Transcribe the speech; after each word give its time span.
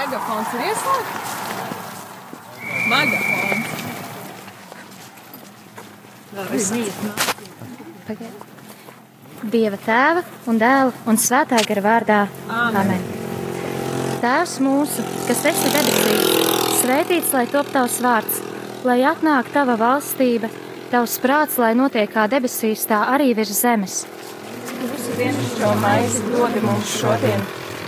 Megafons 0.00 0.52
ir 0.56 0.60
ieslēgts? 0.64 1.32
Megafons. 2.88 3.68
Pagaid. 8.06 8.46
Dieva 9.52 9.80
tēva 9.84 10.22
un 10.48 10.62
dēla 10.62 10.94
un 11.10 11.20
svētā 11.20 11.60
gara 11.68 11.84
vārdā. 11.84 12.22
Amen. 12.48 13.04
Tēvs 14.24 14.56
mūsu, 14.64 15.04
kas 15.28 15.44
esi 15.52 15.74
debesīs, 15.76 16.32
svētīts 16.80 17.36
lai 17.36 17.44
top 17.52 17.68
tavs 17.76 18.00
vārds, 18.04 18.40
lai 18.88 19.02
atnāk 19.12 19.52
tava 19.52 19.76
valstība, 19.80 20.48
tavs 20.88 21.20
prāts, 21.20 21.60
lai 21.60 21.74
notiek 21.76 22.08
kā 22.12 22.24
debesīs, 22.32 22.88
tā 22.88 23.04
arī 23.12 23.34
virs 23.36 23.52
zemes. 23.60 24.02
Mūsu 24.80 25.74
maizi 25.84 26.24
dod 26.32 26.62
mums 26.64 27.00
šodien, 27.02 27.44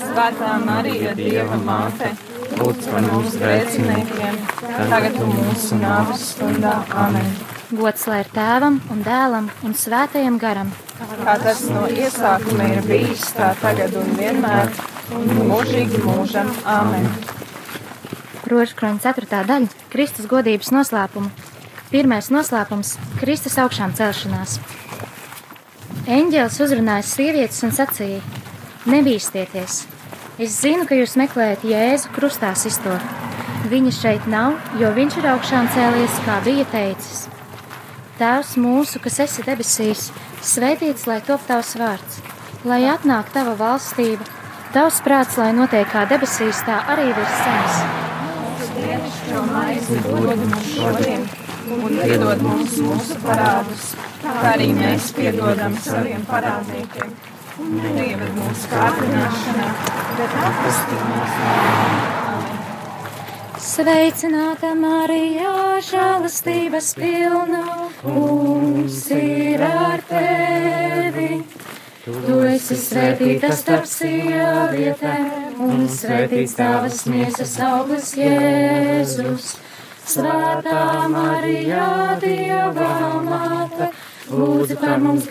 Svētā 0.00 0.50
Marija, 0.64 1.10
Dieva 1.12 1.58
māte, 1.60 2.14
lūdz 2.56 2.86
par 2.88 3.04
mums 3.04 3.34
grēciniekiem, 3.36 4.38
tagad 4.88 5.18
un 5.20 5.34
mūsu 5.36 5.76
nāves 5.80 6.22
stundā. 6.30 6.78
Amen. 7.02 7.28
Gods 7.70 8.06
lai 8.08 8.22
ir 8.24 8.30
tēvam 8.32 8.78
un 8.90 9.04
dēlam 9.04 9.50
un 9.66 9.76
svētajam 9.76 10.38
garam. 10.40 10.72
Kā 11.20 11.36
tas 11.44 11.60
no 11.68 11.84
iesākuma 11.92 12.70
ir 12.72 12.80
bijis, 12.88 13.28
tā 13.36 13.52
tagad 13.60 13.94
un 14.00 14.10
vienmēr, 14.16 14.72
un 15.18 15.28
mūžīgi 15.52 16.00
mūžam. 16.06 16.48
Amen. 16.64 17.06
Rožkroņa 18.50 19.04
4. 19.04 19.44
daļa- 19.52 19.68
Kristus 19.92 20.26
godības 20.26 20.72
noslēpuma. 20.74 21.30
Pirmais 21.92 22.32
noslēpums- 22.32 22.96
Kristus 23.20 23.60
augšām 23.60 23.92
celšanās. 23.92 24.58
Eņģēlis 26.08 26.60
uzrunāja 26.64 27.04
sievietes 27.04 27.62
un 27.62 27.70
sacīja: 27.70 28.39
Nebīsties! 28.88 29.82
Es 30.40 30.54
zinu, 30.62 30.86
ka 30.88 30.96
jūs 30.96 31.12
meklējat 31.20 31.66
Jēzu 31.68 32.08
krustā 32.14 32.54
sisto. 32.56 32.94
Viņa 33.68 33.90
šeit 33.92 34.28
nav, 34.32 34.54
jo 34.80 34.88
viņš 34.96 35.16
ir 35.20 35.26
augšām 35.34 35.66
cēlies, 35.74 36.14
kā 36.24 36.38
bija 36.46 36.64
teicis. 36.72 37.26
Tēvs 38.16 38.54
mūsu, 38.56 38.96
kas 39.04 39.18
esi 39.26 39.44
debesīs, 39.44 40.06
svētīts 40.40 41.04
lai 41.10 41.18
top 41.26 41.44
tavs 41.44 41.74
vārds, 41.76 42.22
lai 42.64 42.80
atnāk 42.88 43.28
tava 43.34 43.52
valstība, 43.58 44.24
tavs 44.72 45.02
prāts, 45.04 45.36
lai 45.36 45.52
notiek 45.52 45.84
kā 45.92 46.06
debesīs, 46.08 46.62
tā 46.64 46.80
arī 46.94 47.12
virs 47.12 47.36
zemes. 47.44 47.76
Un 51.70 52.00
piedod 52.00 52.46
mums 52.48 52.80
mūsu 52.80 53.20
parādus, 53.26 53.92
kā 54.24 54.32
arī 54.54 54.72
mēs 54.80 55.12
piedodam 55.20 55.76
saviem 55.84 56.24
parādniekiem. 56.32 57.29
Neieved 57.60 58.30
mūsu 58.38 58.68
kārdināšanā, 58.72 59.66
bet 60.16 60.36
atpestī 60.48 61.00
mūs. 61.10 61.34
Sveicināta 63.60 64.70
Marija, 64.78 65.52
žēlastības 65.84 66.88
pilna, 66.96 67.60
kungs 68.00 69.02
ir 69.12 69.64
ar 69.66 70.00
tevi. 70.08 71.42
Tu 72.04 72.38
esi 72.48 72.78
svētīta 72.80 73.52
starp 73.52 73.84
sievietēm, 73.90 75.60
un 75.60 75.84
svētīts 75.92 76.56
tavas 76.56 77.04
miesas 77.12 77.58
auglis 77.66 78.14
Jēzus. 78.16 79.52
Svētā 80.10 81.06
Marija, 81.12 82.16
Dieva 82.24 82.88
māte, 83.28 83.92
lūdzu 84.32 84.80
par 84.80 84.98
mums 85.04 85.28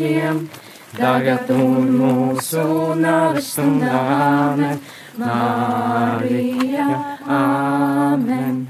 grēciniekiem, 0.00 0.48
tagad 0.96 1.50
un 1.50 1.90
mūsu 1.98 2.94
nāves 2.96 3.52
stundā. 3.52 4.52
Amen. 4.52 4.80
Marija, 5.16 7.18
Āmen. 7.26 8.66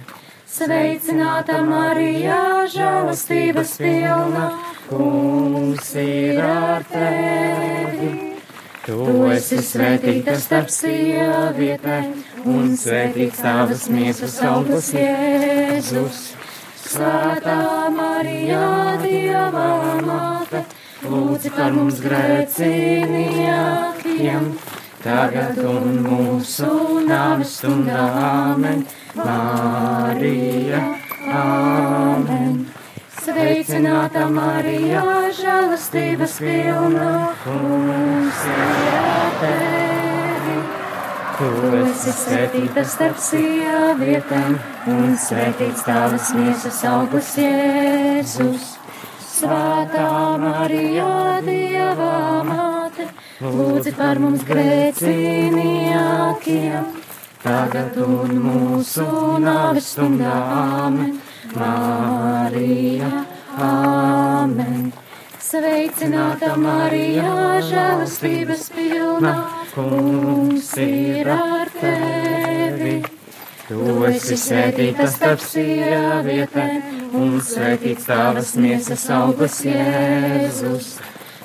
Sveicināta 0.50 1.60
Marija, 1.62 2.66
žēlastības 2.72 3.76
pilna, 3.78 4.48
kungs 4.88 5.94
ir 5.94 6.40
ar 6.42 6.82
tevi. 6.90 8.10
Tu 8.84 8.98
esi 9.30 9.60
svētīta 9.62 10.34
starp 10.40 10.72
sievietēm, 10.72 12.16
un 12.48 12.74
svētīts 12.80 13.44
tavas 13.44 13.86
miesas 13.92 14.40
augurs 14.42 14.90
Jēzus. 14.96 16.24
Svētā 16.90 17.60
Marija, 17.94 18.96
Dieva 19.04 19.68
māte, 20.02 20.64
lūdzi 21.04 21.50
par 21.56 21.72
mums 21.72 22.00
grēciniekiem 22.04 24.52
tagad 25.04 25.58
un 25.64 26.02
mūsu 26.04 26.68
nāves 27.08 27.50
stundā. 27.58 28.02
Amen. 28.20 28.86
Marija, 29.16 30.80
Amen. 31.34 32.66
Sveicināta 33.20 34.28
Marija, 34.32 35.02
žēlastības 35.36 36.38
pilna, 36.40 37.10
kungs 37.44 38.40
ir 38.48 38.60
tevi. 39.42 40.56
Tu 41.40 41.50
esi 41.80 42.12
svētīta 42.16 42.82
starp 42.84 43.18
sievietēm, 43.24 44.52
un 44.92 45.16
svētīts 45.20 45.84
tavas 45.88 46.32
miesas 46.36 46.80
augurs 46.88 47.32
Jēzus. 47.40 48.79
Svētā 49.40 50.36
Marija, 50.36 51.40
Dieva 51.46 52.42
māte, 52.44 53.06
lūdzi 53.40 53.94
par 53.96 54.18
mums 54.20 54.42
grēciniekiem, 54.44 56.84
tagad 57.40 57.96
un 58.04 58.36
mūsu 58.44 59.00
nāves 59.40 59.88
stundā. 59.94 60.36
Amen. 60.84 61.16
Marija, 61.56 63.24
Amen. 63.56 64.92
Sveicināta 65.50 66.54
Marija, 66.60 67.64
žēlastības 67.70 68.68
pilna, 68.76 69.32
kungs 69.72 70.76
ir 70.84 71.32
ar 71.32 71.72
tevi. 71.80 72.29
Tu 73.70 73.78
esi 74.08 74.34
svētīta 74.34 75.04
starp 75.06 75.38
sievietēm, 75.46 77.12
un 77.14 77.36
svētīts 77.38 78.02
tavas 78.08 78.56
miesas 78.58 79.04
augurs 79.14 79.60
Jēzus. 79.62 80.98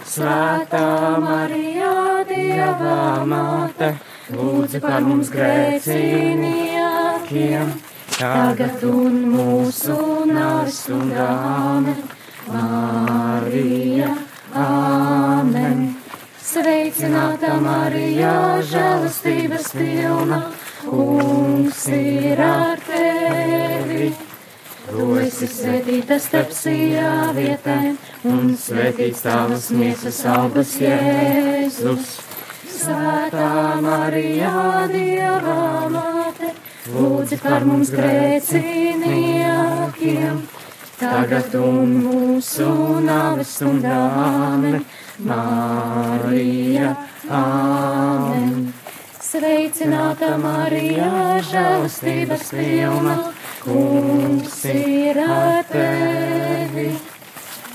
Svētā 0.09 1.21
Marija, 1.21 2.25
Dieva 2.25 3.21
māte, 3.29 4.01
lūdzu 4.33 4.81
par 4.81 5.05
mums 5.05 5.29
grēciniekiem, 5.35 7.69
tagad 8.17 8.81
un 8.89 9.21
mūsu. 9.35 9.93
Amen. 10.25 11.93
Marija, 12.49 14.09
Amen. 14.65 15.93
Sveicināta 16.41 17.61
Marija, 17.61 18.57
žēlastības 18.65 19.69
pilna, 19.77 20.49
kungs 20.85 21.87
ir 21.87 22.41
ar 22.41 22.79
tevi. 22.87 24.13
Tu 24.85 25.15
esi 25.17 25.47
svētīta 25.49 26.19
starp 26.21 26.51
sievietēm, 26.53 27.97
un 28.29 28.53
svētīts 28.59 29.21
tavas 29.25 29.71
miesas 29.73 30.25
augurs 30.29 30.75
Jēzus. 30.81 32.21
Svētā 32.75 33.81
Marija, 33.81 34.85
Dieva 34.91 35.89
māte, 35.89 36.49
lūdzi 36.93 37.37
par 37.41 37.65
mums 37.65 37.89
grēciniekiem, 37.95 40.35
tagad 41.01 41.55
un 41.57 41.97
mūsu 42.05 42.69
nāves 43.09 43.49
stundā. 43.57 44.05
Marija, 45.25 46.89
Āmen. 47.31 48.74
Sveicināta 49.35 50.37
Marija, 50.39 51.41
žēlastības 51.43 52.53
pilna, 52.55 53.15
kungs 53.65 54.61
ir 54.71 55.19
ar 55.19 55.65
tevi. 55.67 56.95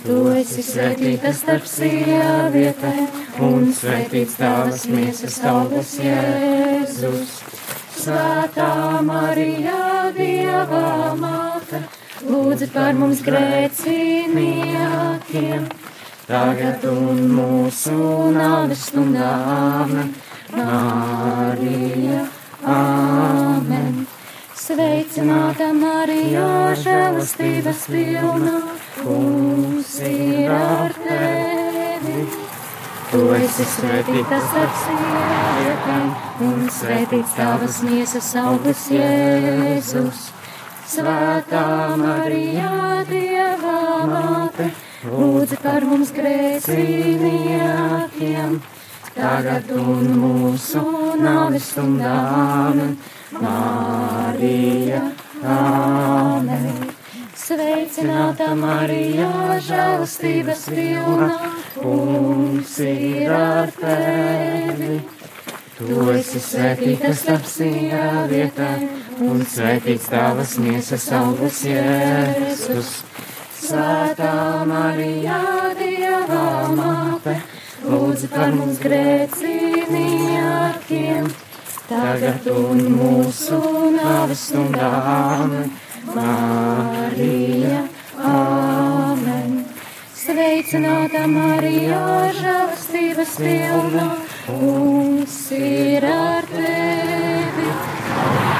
Tu 0.00 0.16
esi 0.40 0.64
svētīta 0.64 1.28
starp 1.36 1.68
sievietēm, 1.68 3.04
un 3.44 3.68
svētīts 3.76 4.40
tavas 4.40 4.88
miesas 4.88 5.36
augurs 5.50 6.00
Jēzus. 6.00 7.44
Svētā 7.98 8.70
Marija, 9.04 10.08
Dieva 10.16 11.12
māte, 11.20 11.84
lūdzi 12.24 12.72
par 12.72 12.96
mums 12.96 13.20
grēciniekiem, 13.28 15.68
tagad 16.24 16.88
un 16.94 17.20
mūsu 17.36 18.00
nāves 18.40 18.88
stundām. 18.88 20.08
Marija, 20.56 22.26
Āmen. 22.66 24.06
Sveicināta 24.60 25.70
Marija, 25.74 26.46
žēlastības 26.78 27.86
pilna, 27.90 28.56
kungs 29.00 29.96
ir 30.06 30.52
ar 30.54 30.94
tevi. 31.06 32.26
Tu 33.10 33.20
esi 33.34 33.64
svētīta 33.66 34.36
starp 34.44 34.74
sievietēm, 34.84 36.10
un 36.46 36.68
svētīts 36.70 37.32
tavas 37.34 37.80
miesas 37.82 38.28
augurs 38.38 38.84
Jēzus. 38.94 40.28
Svētā 40.90 41.64
Marija, 41.98 42.70
Dieva 43.10 44.06
māte, 44.10 44.68
lūdzi 45.06 45.56
par 45.62 45.84
mums 45.90 46.10
grēciniekiem, 46.14 48.60
tagad 49.20 49.70
un 49.76 50.14
mūsu 50.20 50.82
nāves 51.20 51.70
stundām. 51.72 52.96
Marija, 53.40 55.02
Āmen. 55.40 56.90
Sveicināta 57.40 58.52
Marija, 58.58 59.28
žēlastības 59.66 60.66
pilna, 60.70 61.28
kungs 61.76 62.76
ir 62.84 63.32
ar 63.34 63.72
tevi. 63.78 65.00
Tu 65.78 66.00
esi 66.12 66.42
svētīta 66.44 67.10
starp 67.16 67.46
sievietēm, 67.48 68.84
un 69.26 69.40
svētīts 69.48 70.10
tavas 70.12 70.58
miesas 70.62 71.08
augurs 71.16 71.62
Jēzus. 71.66 72.92
Svētā 73.60 74.34
Marija, 74.68 75.40
Dieva 75.78 76.44
māte, 76.76 77.09
lūdzu 77.90 78.28
par 78.32 78.52
mums 78.54 78.78
grēciniekiem, 78.82 81.28
tagad 81.88 82.46
un 82.54 82.78
mūsu 82.96 83.60
nāves 83.96 84.40
stundām. 84.50 85.50
Marija, 86.14 87.78
Āmen. 88.30 89.50
Sveicināta 90.20 91.22
Marija, 91.30 92.00
žēlastības 92.36 93.32
pilna, 93.40 94.06
kungs 94.46 95.36
ir 95.56 96.04
ar 96.08 96.44
tevi. 96.50 97.68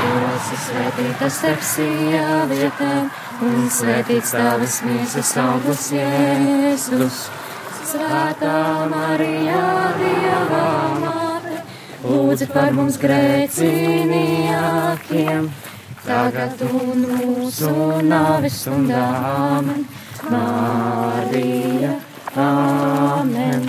Tu 0.00 0.11
esi 0.31 0.56
svētīta 0.67 1.27
starp 1.37 1.62
sievietēm, 1.73 3.05
un 3.49 3.69
svētīts 3.77 4.31
tavas 4.37 4.77
miesas 4.87 5.31
augurs 5.44 5.87
Jēzus. 5.97 7.19
Svētā 7.91 8.87
Marija, 8.87 9.91
Dieva 9.99 10.95
māte, 11.03 11.59
lūdzi 12.05 12.47
par 12.53 12.71
mums 12.77 12.95
grēciniekiem, 13.03 15.49
tagad 16.05 16.63
un 16.69 17.03
mūsu 17.17 17.73
nāves 18.07 18.61
stundām. 18.63 19.73
Marija, 20.31 21.97
Āmen. 22.39 23.67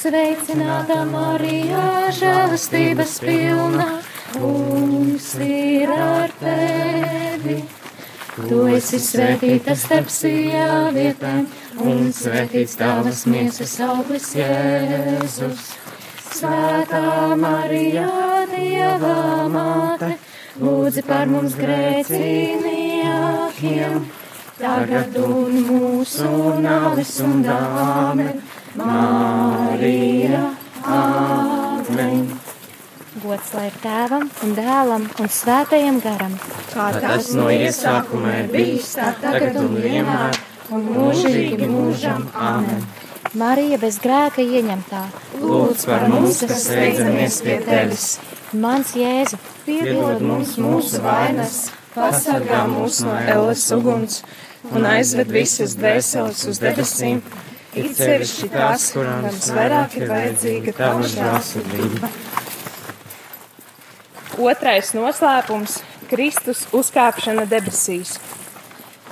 Sveicināta 0.00 1.04
Marija, 1.10 1.82
žēlastības 2.16 3.18
pilna, 3.20 3.90
kungs 4.38 5.34
ir 5.44 5.92
ar 5.98 6.32
tevi. 6.40 7.58
Tu 8.40 8.60
esi 8.72 8.96
svētīta 9.02 9.74
starp 9.76 10.08
sievietēm, 10.08 11.44
un 11.84 12.08
svētīts 12.14 12.76
tavas 12.80 13.26
miesas 13.30 13.80
auglis 13.84 14.34
Jēzus. 14.36 15.60
Svētā 16.30 17.36
Marija, 17.40 18.06
Dieva 18.52 19.14
māte, 19.50 20.10
lūdzi 20.60 21.02
par 21.06 21.26
mums 21.30 21.54
grēciniekiem, 21.58 24.04
tagad 24.60 25.16
un 25.20 25.52
mūsu 25.68 26.30
nāves 26.64 27.10
stundām. 27.16 28.18
Marija, 28.78 30.42
Āmen. 30.86 32.20
Gods 33.20 33.48
lai 33.56 33.66
ir 33.68 33.76
tēvam 33.82 34.24
un 34.46 34.50
dēlam 34.56 35.04
un 35.20 35.28
svētajam 35.34 35.96
garam. 36.04 36.34
Kā 36.70 36.86
tas 37.02 37.26
no 37.34 37.46
iesākuma 37.50 38.30
ir 38.44 38.48
bijis, 38.54 38.88
tā 38.94 39.08
tagad 39.20 39.54
un 39.60 39.74
vienmēr, 39.82 40.34
un 40.74 40.86
mūžīgi 40.94 41.68
mūžam. 41.70 42.26
Āmen. 42.34 42.84
Marija 43.38 43.78
bez 43.78 44.00
grēka 44.02 44.42
ieņemtā. 44.42 45.04
Lūdz 45.38 45.84
par 45.86 46.08
mums, 46.10 46.40
kas 46.46 46.64
steidzamies 46.66 47.40
pie 47.46 47.58
tevis. 47.66 48.06
Mans 48.50 48.94
Jēzu, 48.98 49.38
Piedod 49.66 50.24
mums 50.26 50.56
mūsu 50.58 50.98
vainas, 51.04 51.68
pasargā 51.94 52.64
mūs 52.72 53.04
no 53.06 53.14
elles 53.20 53.66
uguns 53.76 54.22
un 54.72 54.88
aizved 54.90 55.30
visas 55.30 55.76
dvēseles 55.78 56.42
uz 56.50 56.58
debesīm. 56.62 57.22
It 57.78 57.94
sevišķi 57.94 58.48
tās, 58.50 58.88
kurām 58.96 59.28
visvairāk 59.28 59.94
ir 60.00 60.08
vajadzīga 60.10 60.74
tava 60.74 61.06
žēlsirdība. 61.12 62.10
Otrais 64.40 64.90
noslēpums- 64.96 65.78
Kristus 66.10 66.64
uzkāpšana 66.74 67.46
debesīs. 67.46 68.18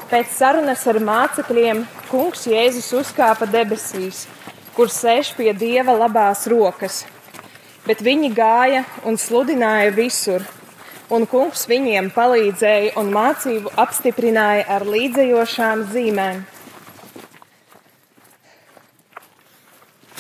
Pēc 0.09 0.31
sarunas 0.33 0.87
ar 0.89 0.97
mācekļiem 1.05 1.83
Kungs 2.09 2.47
Jēzus 2.49 2.87
uzkāpa 2.97 3.45
debesīs, 3.45 4.23
kur 4.73 4.89
sēž 4.89 5.35
pie 5.37 5.53
Dieva 5.53 5.93
labās 5.93 6.47
rokas. 6.49 7.03
Bet 7.85 8.01
viņi 8.01 8.31
gāja 8.33 8.87
un 9.05 9.21
sludināja 9.21 9.91
visur, 9.93 10.47
un 11.13 11.29
Kungs 11.29 11.67
viņiem 11.69 12.09
palīdzēja 12.17 12.95
un 12.97 13.13
mācību 13.13 13.75
apstiprināja 13.85 14.65
ar 14.79 14.89
līdzējošām 14.89 15.85
zīmēm. 15.93 16.41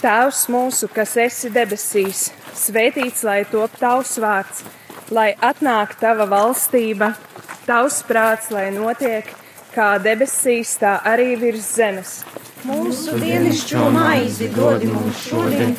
Tēvs 0.05 0.45
mūsu, 0.53 0.93
kas 0.93 1.17
esi 1.17 1.49
debesīs, 1.49 2.29
svētīts 2.53 3.25
lai 3.25 3.41
top 3.49 3.81
tavs 3.81 4.19
vārds, 4.21 4.63
lai 5.09 5.31
atnāk 5.41 5.97
tava 5.97 6.29
valstība, 6.29 7.15
tavs 7.65 8.03
prāts, 8.05 8.53
lai 8.53 8.69
notiek 8.77 9.39
kā 9.79 9.93
debesīs, 10.03 10.75
tā 10.83 10.97
arī 11.07 11.37
virs 11.39 11.69
zemes. 11.79 12.17
Mūsu 12.67 13.15
dienascho 13.23 13.85
maizi 13.95 14.49
dod 14.57 14.83
mums 14.91 15.21
šodien, 15.29 15.77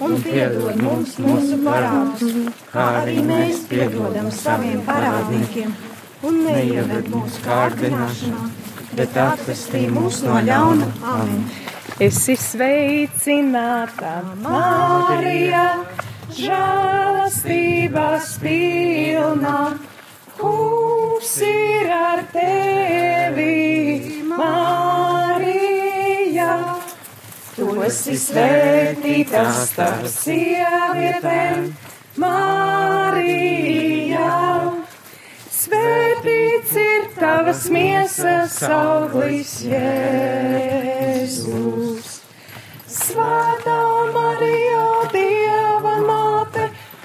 un 0.00 0.16
piedod 0.24 0.78
mums 0.80 1.18
mūsu 1.20 1.58
parādus, 1.66 2.38
kā 2.72 2.86
arī 3.02 3.18
mēs 3.28 3.66
piedodam 3.68 4.30
saviem 4.32 4.80
parādniekiem, 4.88 5.74
un 6.24 6.40
neieved 6.46 7.12
mūsu 7.12 7.44
kārdināšanā, 7.44 8.48
bet 8.96 9.20
atvestī 9.26 9.84
mūs 9.92 10.22
no 10.24 10.40
ļauna. 10.48 10.88
Amen. 11.18 11.44
Esi 12.02 12.38
sveicināta, 12.40 14.14
Marija, 14.40 15.66
žēlastības 16.40 18.36
pilna. 18.40 19.58
Kungs 20.42 21.38
ir 21.46 21.86
ar 21.94 22.24
tevi, 22.32 24.24
Marija. 24.26 26.54
Tu 27.54 27.66
esi 27.86 28.16
svētīta 28.18 29.44
starp 29.54 30.08
sievietēm, 30.10 31.70
Marija. 32.24 34.32
Svētīts 35.60 36.74
ir 36.88 37.06
tavas 37.20 37.62
miesas 37.70 38.58
auglis, 38.66 39.62
Jēzus. 39.70 41.46
Svētā 42.98 43.80
Marija, 44.18 44.84
Dieva 45.14 45.94
māte, 46.02 46.31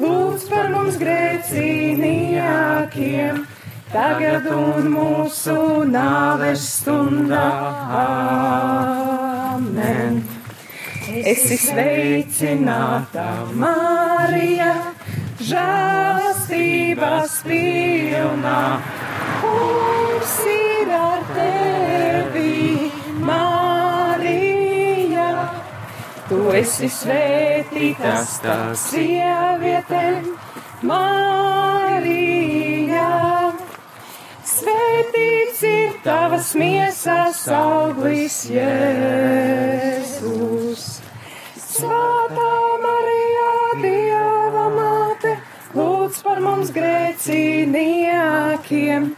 lūdz 0.01 0.47
par 0.51 0.67
mums 0.73 0.97
grēciniekiem, 1.01 3.45
tagad 3.91 4.47
un 4.53 4.89
mūsu 4.93 5.57
nāves 5.89 6.61
stundā. 6.77 7.47
Amen. 9.57 10.21
Esi 11.07 11.57
sveicināta, 11.61 13.27
Marija, 13.57 14.73
žēlastības 15.41 17.41
pilnā. 17.47 18.61
Kungs 19.41 20.39
ir 20.53 20.89
ar 21.01 21.21
tevi, 21.33 22.91
Marija. 23.21 23.56
Tu 26.27 26.35
esi 26.51 26.89
svētītas 26.91 28.33
starp 28.35 28.75
sievietēm, 28.81 30.25
Marija. 30.89 33.05
Svētīts 34.43 35.61
ir 35.69 35.93
tavas 36.03 36.49
miesas 36.59 37.47
auglis, 37.47 38.51
Jēzus. 38.51 40.19
Svētā 41.63 42.51
Marija, 42.83 43.47
Dieva 43.85 44.67
māte, 44.75 45.31
lūdz 45.79 46.19
par 46.27 46.43
mums 46.43 46.75
grēciniekiem, 46.75 49.15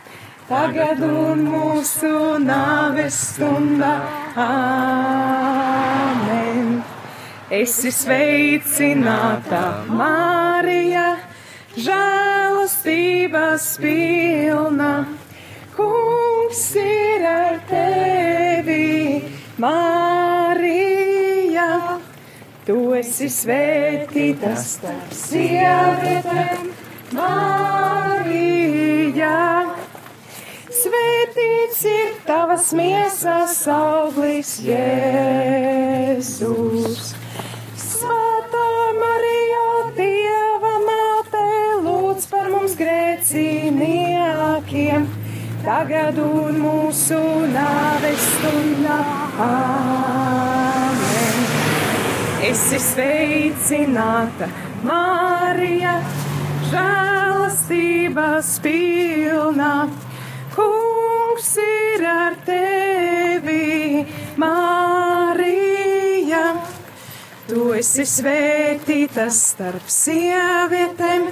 tagad 0.51 1.01
un 1.09 1.41
mūsu 1.57 2.13
nāves 2.45 3.17
stundā. 3.33 3.97
Āmen. 4.45 5.49
Esi 7.49 7.89
sveicināta, 7.89 9.81
Marija, 9.89 11.17
žēlastības 11.73 13.63
pilna. 13.81 15.09
Kungs 15.73 16.77
ir 16.77 17.25
ar 17.25 17.57
tevi, 17.65 19.25
Marija. 19.57 21.97
Tu 22.67 22.75
esi 22.99 23.29
svētīta 23.33 24.53
starp 24.53 25.09
sievietēm, 25.17 26.69
Marija. 27.17 29.33
Svētīts 30.83 31.81
ir 31.95 32.13
tavas 32.29 32.69
miesas 32.77 33.65
auglis, 33.73 34.53
Jēzus. 34.69 35.89
Svētā 37.99 38.67
Marija, 38.95 39.91
Dieva 39.97 40.69
māte, 40.85 41.41
lūdz 41.83 42.27
par 42.31 42.45
mums 42.53 42.77
grēciniekiem, 42.79 45.07
tagad 45.65 46.21
un 46.23 46.61
mūsu 46.63 47.19
nāves 47.51 48.23
stundā. 48.37 48.99
Āmen. 49.47 51.35
Esi 52.51 52.79
sveicināta, 52.85 54.47
Marija, 54.87 55.95
žēlastības 56.71 58.53
pilna. 58.63 59.73
Kungs 60.55 61.51
ir 61.65 62.01
ar 62.15 62.33
tevi, 62.47 63.67
Marija. 64.39 64.88
Esi 67.79 68.03
svētīta 68.03 69.29
starp 69.31 69.87
sievietēm, 69.87 71.29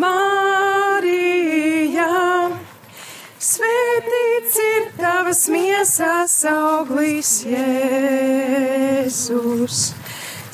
Marija. 0.00 2.06
Svētīts 3.48 4.56
ir 4.62 4.86
tavas 4.96 5.42
miesas 5.52 6.38
auglis, 6.48 7.44
Jēzus. 7.50 9.82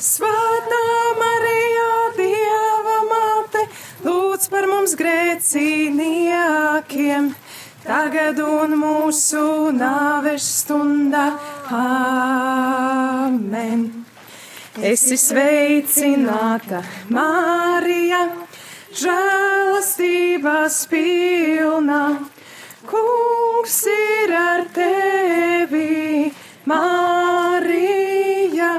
Svētā 0.09 0.81
Marija, 1.21 1.87
Dieva 2.19 2.99
māte, 3.13 3.63
lūdz 4.03 4.51
par 4.51 4.67
mums 4.73 4.97
grēciniekiem, 4.99 7.31
tagad 7.87 8.43
un 8.49 8.75
mūsu 8.83 9.47
nāves 9.79 10.43
stundā. 10.59 11.25
Āmen. 11.79 14.10
Esi 14.81 15.13
sveicināta, 15.13 16.79
Marija, 17.13 18.23
žēlastības 18.97 20.79
pilna. 20.89 22.25
Kungs 22.89 23.77
ir 23.93 24.33
ar 24.33 24.65
tevi, 24.73 26.33
Marija. 26.65 28.71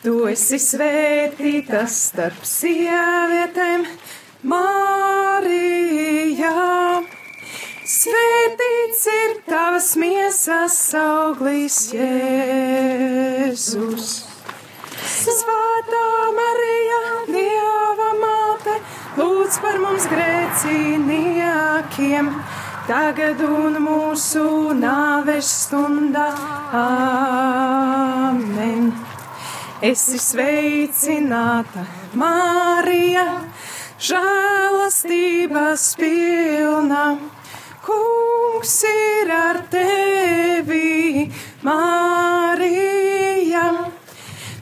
Tu 0.00 0.16
esi 0.32 0.56
svētīta 0.64 1.84
starp 1.92 2.40
sievietēm, 2.48 3.84
Marija. 4.48 6.56
Svētīts 7.84 9.04
ir 9.20 9.44
tavas 9.44 9.92
miesas 10.00 10.80
auglis, 10.96 11.92
Jēzus. 12.00 14.31
Svētā 15.12 16.32
Marija, 16.32 17.28
Dieva 17.28 18.06
māte, 18.16 18.80
lūdz 19.18 19.58
par 19.60 19.76
mums 19.82 20.06
grēciniekiem, 20.08 22.30
tagad 22.88 23.42
un 23.44 23.76
mūsu 23.84 24.72
nāves 24.78 25.50
stundā. 25.66 26.30
Āmen. 26.80 28.88
Esi 29.84 30.16
sveicināta, 30.22 31.84
Marija, 32.16 33.26
žēlastības 34.08 35.84
pilna. 36.00 37.04
Kungs 37.84 38.80
ir 38.88 39.28
ar 39.42 39.60
tevi, 39.76 41.28
Marija. 41.66 43.01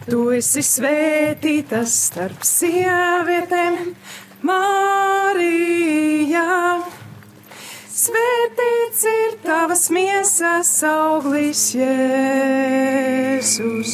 Tu 0.00 0.16
esi 0.32 0.62
svētīta 0.64 1.82
starp 1.84 2.40
sievietēm, 2.48 3.90
Marija. 4.48 6.44
Svētīts 8.00 9.02
ir 9.10 9.34
tavas 9.44 9.82
miesas 9.92 10.70
auglis, 10.88 11.76
Jēzus. 11.76 13.92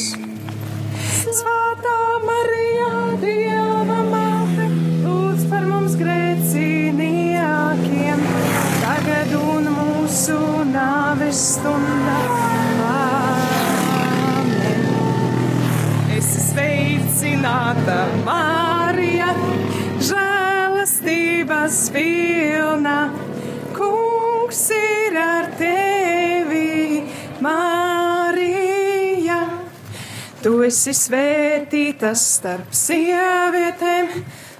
Svētā 1.27 1.97
Marija, 2.23 2.87
Dieva 3.25 3.99
māte, 4.07 4.69
lūdz 5.03 5.43
par 5.51 5.67
mums 5.67 5.99
grēciniekiem, 5.99 8.23
tagad 8.79 9.35
un 9.41 9.67
mūsu 9.75 10.39
nāves 10.71 11.43
stundā. 11.57 12.66
Sveicināta, 17.17 17.95
Marija, 18.25 19.31
žēlastības 20.05 21.77
pilna. 21.93 22.97
Kungs 23.73 24.61
ir 24.75 25.17
ar 25.17 25.49
tevi, 25.57 27.01
Marija. 27.41 29.39
Tu 30.43 30.53
esi 30.69 30.93
svētīta 30.93 32.13
starp 32.13 32.69
sievietēm, 32.69 34.13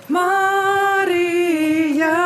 Marija. 0.10 2.18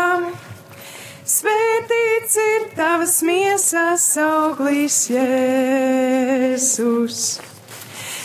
Svētīts 1.28 2.40
ir 2.40 2.72
tavas 2.80 3.20
miesas 3.28 4.08
auglis, 4.24 5.10
Jēzus. 5.12 7.51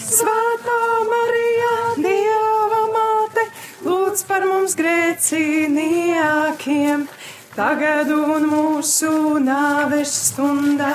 Svētā 0.07 1.03
Marija, 1.11 1.71
Dieva 1.99 2.83
māte, 2.93 3.43
lūdz 3.83 4.21
par 4.29 4.45
mums 4.47 4.77
grēciniekiem, 4.79 7.09
tagad 7.57 8.13
un 8.15 8.47
mūsu 8.47 9.41
nāves 9.43 10.13
stundā. 10.29 10.93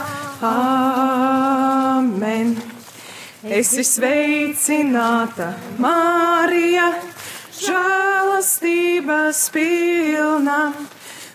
Āmen. 0.47 2.55
Esi 3.43 3.83
sveicināta, 3.83 5.59
Marija, 5.81 6.93
žēlastības 7.59 9.49
pilna. 9.51 10.71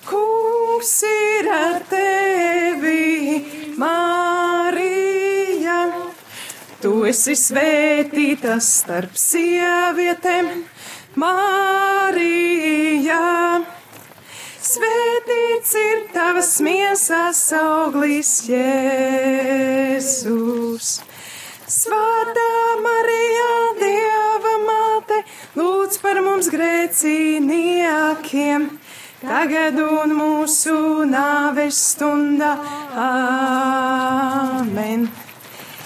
Kungs 0.08 1.04
ir 1.12 1.52
ar 1.60 1.84
tevi, 1.92 3.44
Marija. 3.76 5.35
Tu 6.76 6.90
esi 7.08 7.32
svētīta 7.32 8.58
starp 8.60 9.14
sievietēm, 9.16 10.68
Marija. 11.16 13.16
Svētīts 14.60 15.72
ir 15.80 16.04
tavas 16.12 16.60
miesas 16.60 17.40
auglis, 17.56 18.44
Jēzus. 18.50 18.60
Svētā 21.64 22.76
Marija, 22.84 23.48
Dieva 23.80 24.60
māte, 24.68 25.24
lūdz 25.56 25.96
par 26.04 26.20
mums 26.28 26.52
grēciniekiem, 26.52 28.68
tagad 29.24 29.80
un 29.80 30.12
mūsu 30.20 31.08
nāves 31.08 31.80
stundā. 31.94 32.52
Āmen. 33.06 35.08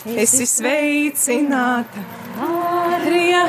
Esi 0.00 0.46
sveicināta, 0.48 2.00
Marija, 2.38 3.42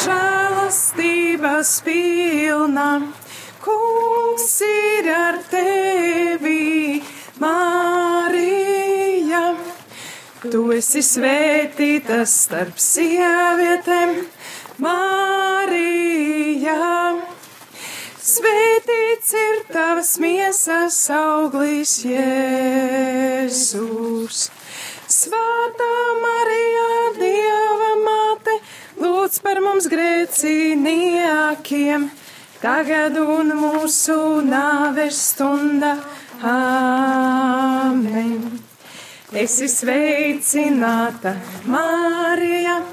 žēlastības 0.00 1.72
pilna. 1.84 3.12
Kungs 3.60 4.64
ir 4.64 5.10
ar 5.12 5.36
tevi, 5.50 7.02
Marija. 7.36 9.42
Tu 10.40 10.72
esi 10.78 11.04
svētīta 11.04 12.24
starp 12.32 12.80
sievietēm, 12.80 14.24
Marija. 14.80 16.80
Svētīts 18.24 19.36
ir 19.36 19.68
tavas 19.68 20.16
miesas 20.16 20.96
auglis, 21.12 22.08
Jēzus. 22.08 23.84
Svētā 25.24 25.92
Marija, 26.20 27.16
Dieva 27.16 27.92
māte, 28.02 28.58
lūdz 29.00 29.38
par 29.40 29.56
mums 29.64 29.86
grēciniekiem, 29.88 32.10
tagad 32.60 33.16
un 33.22 33.54
mūsu 33.56 34.44
nāves 34.44 35.16
stunda. 35.30 35.94
Āmen. 36.44 38.60
Esi 39.32 39.64
sveicināta, 39.72 41.40
Marija, 41.72 42.84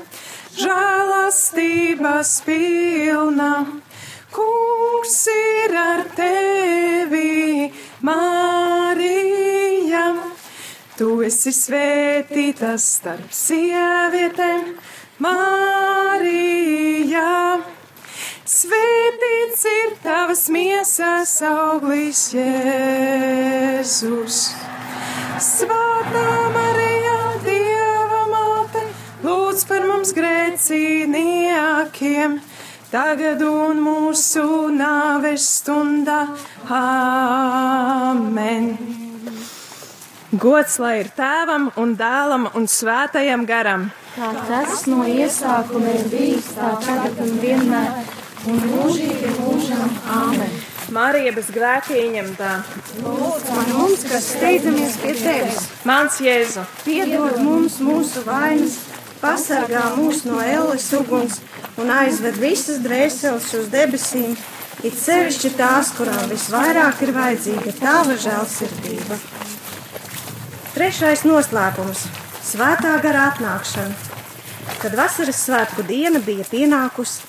žēlastības 0.56 2.48
pilna. 2.48 3.68
Kungs 4.32 5.28
ir 5.36 5.76
ar 5.84 6.08
tevi, 6.16 7.76
Marija. 8.08 10.31
Tu 11.02 11.08
esi 11.26 11.50
svētīta 11.50 12.76
starp 12.78 13.32
sievietēm, 13.34 14.76
Marija. 15.26 17.24
Svētīts 18.46 19.66
ir 19.72 19.96
tavas 20.04 20.44
miesas 20.54 21.34
auglis, 21.50 22.22
Jēzus. 22.38 24.54
Svētā 25.42 26.54
Marija, 26.54 27.18
Dieva 27.50 28.22
māte, 28.30 28.86
lūdz 29.26 29.66
par 29.74 29.90
mums 29.90 30.14
grēciniekiem, 30.14 32.38
tagad 32.94 33.42
un 33.50 33.82
mūsu 33.90 34.70
nāves 34.78 35.50
stundā. 35.58 36.30
Āmen! 36.70 38.70
Gods 40.32 40.78
lai 40.80 41.02
ir 41.02 41.10
tēvam 41.12 41.66
un 41.76 41.90
dēlam 42.00 42.46
un 42.56 42.64
svētajam 42.72 43.42
garam. 43.44 43.90
Kā 44.16 44.30
tas 44.48 44.86
no 44.88 45.04
iesākuma 45.04 45.92
ir 45.92 46.06
bijis, 46.08 46.46
tā 46.56 46.70
tagad 46.86 47.20
un 47.20 47.34
vienmēr, 47.42 47.98
un 48.48 48.62
mūžīgi 48.70 49.34
mūžam. 49.42 49.92
Āmen! 50.08 50.54
Marija 50.96 51.34
bez 51.36 51.50
grēka 51.52 51.98
ieņemtā. 52.00 52.54
Lūdzu 53.04 53.58
mums, 53.74 54.06
kas 54.08 54.30
steidzamies 54.38 54.96
pie 55.04 55.18
tevis. 55.20 55.68
Mans 55.88 56.22
Jēzu, 56.24 56.64
Piedod 56.86 57.36
mums 57.44 57.82
mūsu 57.84 58.24
vainas, 58.24 58.80
pasargā 59.20 59.84
mūs 60.00 60.24
no 60.30 60.40
elles 60.40 60.88
uguns 60.96 61.42
un 61.76 61.92
aizved 61.92 62.40
visas 62.40 62.80
dvēseles 62.88 63.52
uz 63.60 63.68
debesīm, 63.76 64.40
it 64.88 64.96
sevišķi 64.96 65.58
tās, 65.60 65.92
kurām 66.00 66.32
visvairāk 66.32 67.04
ir 67.04 67.16
vajadzīga 67.20 67.80
tava 67.84 68.16
žēlsirdība. 68.16 69.20
Trešais 70.82 71.22
noslēpums- 71.30 72.00
Svētā 72.50 72.96
gara 73.04 73.28
atnākšana. 73.30 73.92
Kad 74.82 74.96
vasaras 74.98 75.44
svētku 75.46 75.84
diena 75.86 76.18
bija 76.26 76.42
pienākusi, 76.42 77.20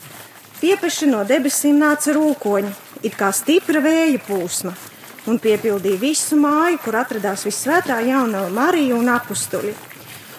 piepeši 0.62 1.10
no 1.10 1.20
debesīm 1.28 1.76
nāca 1.82 2.14
rūkoņi, 2.16 2.72
it 3.02 3.18
kā 3.20 3.28
stipra 3.28 3.82
vēja 3.84 4.22
plūsma, 4.24 4.72
un 5.26 5.38
piepildīja 5.38 6.00
visu 6.00 6.40
māju, 6.40 6.80
kur 6.80 6.96
atradās 7.02 7.44
visvētā 7.44 8.00
jaunā 8.08 8.48
Marija 8.48 8.96
un 8.96 9.12
apstuļi. 9.18 9.76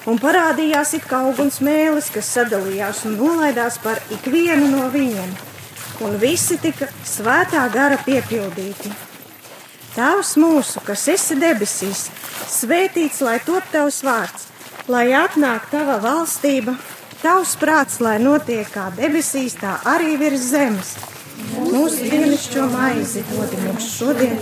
Un 0.08 0.18
parādījās 0.18 0.98
it 0.98 1.06
kā 1.06 1.22
uguns 1.30 1.62
mēlis, 1.62 2.10
kas 2.10 2.34
sadalījās 2.34 3.06
un 3.06 3.20
nolaidās 3.22 3.78
par 3.78 4.02
ikvienu 4.10 4.74
no 4.74 4.90
viņiem, 4.90 5.38
un 6.02 6.18
visi 6.18 6.58
tika 6.58 6.90
svētā 7.06 7.70
gara 7.78 8.02
piepildīti. 8.10 9.13
Tēvs 9.94 10.32
mūsu, 10.42 10.82
kas 10.82 11.04
esi 11.12 11.36
debesīs, 11.38 12.08
svētīts 12.50 13.20
lai 13.22 13.36
top 13.46 13.68
tavs 13.70 14.00
vārds, 14.02 14.48
lai 14.90 15.12
atnāk 15.14 15.68
tava 15.70 16.00
valstība, 16.02 16.74
tavs 17.22 17.52
prāts, 17.62 18.00
lai 18.02 18.16
notiek 18.18 18.66
kā 18.74 18.88
debesīs, 18.98 19.54
tā 19.62 19.76
arī 19.92 20.16
virs 20.18 20.48
zemes. 20.50 20.96
Mūsu 21.60 22.10
dienascho 22.10 22.66
maizi 22.72 23.22
dod 23.30 23.54
mums 23.62 23.92
šodien, 23.94 24.42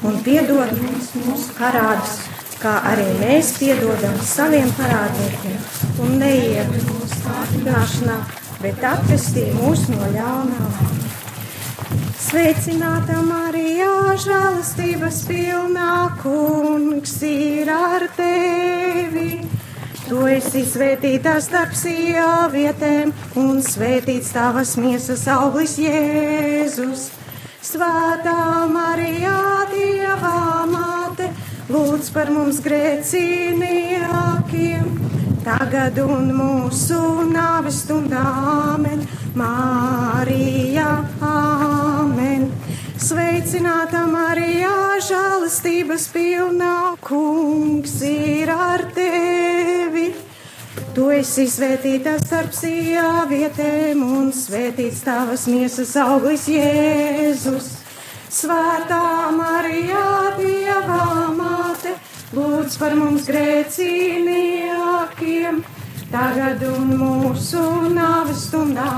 un 0.00 0.16
piedod 0.24 0.72
mums 0.80 1.12
mūsu 1.26 1.52
parādus, 1.58 2.16
kā 2.62 2.78
arī 2.94 3.06
mēs 3.20 3.52
piedodam 3.60 4.16
saviem 4.24 4.72
parādniekiem, 4.80 5.60
un 6.06 6.16
neiet 6.24 6.72
mūsu 6.88 7.20
kārdināšanā, 7.26 8.16
bet 8.64 8.88
atvestī 8.94 9.50
mūs 9.60 9.90
no 9.92 10.08
ļaunā. 10.16 10.72
Sveicināta 12.26 13.20
Marija, 13.22 14.16
žēlastības 14.18 15.20
pilnā 15.28 16.08
kungs 16.18 17.22
ir 17.22 17.68
ar 17.70 18.02
tevi. 18.16 19.46
Tu 20.08 20.22
esi 20.32 20.64
svētīta 20.66 21.36
starp 21.44 21.76
sievietēm, 21.78 23.12
un 23.38 23.62
svētīts 23.62 24.32
tavas 24.34 24.74
miesas 24.74 25.22
auglis 25.30 25.78
Jēzus. 25.78 27.14
Svētā 27.62 28.66
Marija, 28.74 29.62
Dieva 29.70 30.66
māte, 30.72 31.30
lūdz 31.70 32.10
par 32.16 32.26
mums 32.34 32.58
grēciniekiem, 32.64 34.90
tagad 35.46 35.94
un 36.02 36.34
mūsu 36.40 37.30
nāves 37.30 37.84
stundā. 37.84 38.26
Āmen. 38.74 39.06
Marija, 39.36 41.04
Āmen. 41.20 41.95
Sveicināta 43.06 44.00
Marija, 44.10 44.98
žēlastības 45.06 46.08
pilnā 46.10 46.98
kungs 47.04 47.92
ir 48.02 48.50
ar 48.50 48.82
tevi. 48.96 50.08
Tu 50.96 51.04
esi 51.14 51.44
svētīta 51.46 52.16
starp 52.24 52.50
sievietēm, 52.56 54.02
un 54.02 54.32
svētīts 54.34 55.04
tavas 55.06 55.46
miesas 55.46 55.94
auglis 56.02 56.48
Jēzus. 56.50 57.68
Svētā 58.40 59.30
Marija, 59.38 60.34
Dieva 60.40 61.30
māte, 61.36 61.94
lūdz 62.34 62.74
par 62.82 62.98
mums 62.98 63.30
grēciniekiem, 63.30 65.62
tagad 66.10 66.58
un 66.74 66.90
mūsu 67.06 67.62
nāves 67.94 68.48
stundā. 68.48 68.90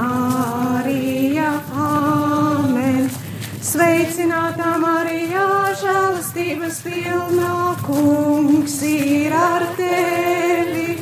Marija, 0.00 1.60
Āmen. 1.76 3.10
Sveicināta 3.60 4.78
Marija, 4.80 5.44
žēlastības 5.76 6.80
pilnā 6.86 7.76
kungs 7.84 8.78
ir 8.88 9.34
ar 9.36 9.66
tevi. 9.76 10.96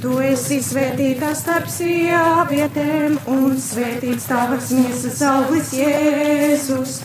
Tu 0.00 0.16
esi 0.24 0.62
svētīta 0.64 1.34
starp 1.36 1.68
sievietēm, 1.72 3.18
un 3.28 3.58
svētīts 3.60 4.24
tavas 4.28 4.70
miesas 4.72 5.20
auglis 5.28 5.72
Jēzus. 5.76 7.00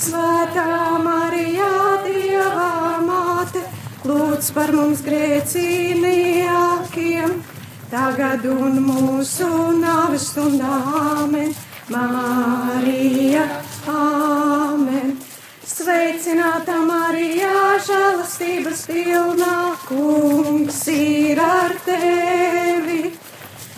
Svētā 0.00 0.98
Marija, 1.04 1.68
Dieva 2.08 3.00
māte, 3.04 3.60
lūdz 4.08 4.52
par 4.56 4.72
mums 4.76 5.00
grēciniekiem, 5.04 7.44
tagad 7.90 8.44
un 8.48 8.80
mūsu 8.86 9.50
nāves 9.80 10.30
stundā. 10.32 10.80
Āmen. 11.02 11.54
Marija, 11.88 13.44
Āmen. 13.86 15.18
Sveicināta 15.64 16.78
Marija, 16.86 17.50
žēlastības 17.84 18.86
pilnā 18.88 19.56
kungs 19.84 20.80
ir 20.92 21.40
ar 21.44 21.74
tevi. 21.84 23.12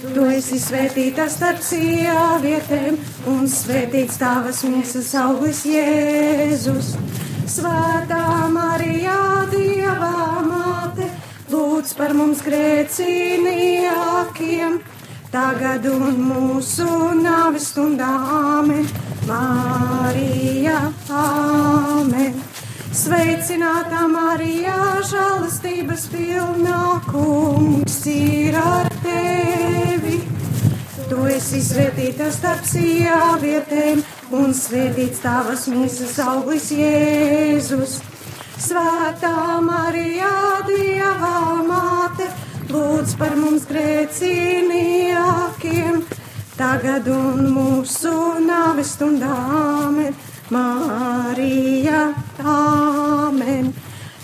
Tu 0.03 0.27
esi 0.37 0.61
svētīta 0.63 1.27
starp 1.33 1.63
sievietēm, 1.67 2.99
un 3.33 3.51
svētīts 3.51 4.21
tavas 4.23 4.63
miesas 4.69 5.11
auglis 5.19 5.65
Jēzus. 5.67 6.95
Svētā 7.51 8.47
Marijā, 8.55 9.19
Dieva 9.51 10.43
māte, 10.47 10.76
lūdz 11.53 11.91
par 11.99 12.13
mums 12.17 12.41
grēcīnījākiem, 12.47 14.73
tagad 15.33 15.83
un 15.91 16.15
mūsu 16.29 16.89
nāves 17.21 17.67
stundā. 17.73 18.13
Āmen. 18.37 18.87
Marija, 19.27 20.79
Āmen. 21.11 22.35
Sveicinātā 22.97 24.07
Marijā, 24.09 25.03
žēlastības 25.05 26.07
pilnā 26.13 26.85
kungs 27.11 27.99
ir 28.09 28.57
ar 28.57 28.89
tevi. 29.03 30.23
Tu 31.07 31.27
esi 31.35 31.61
svētīta 31.63 32.31
starp 32.35 32.65
sievietēm, 32.67 34.01
un 34.35 34.55
svētīts 34.57 35.21
tavas 35.23 35.67
mīsas 35.71 36.17
auglis 36.25 36.73
Jēzus. 36.75 38.01
Svētā 38.57 39.61
Marijā, 39.61 40.65
Dieva 40.65 41.61
māte, 41.67 42.25
lūdz 42.73 43.13
par 43.21 43.35
mums 43.37 43.67
grēcīnījākiem, 43.69 46.01
tagad 46.57 47.05
un 47.13 47.53
mūsu 47.53 48.41
nāves 48.47 48.97
stundām. 48.97 50.01
Marija, 50.49 52.17
Āmen! 52.41 53.77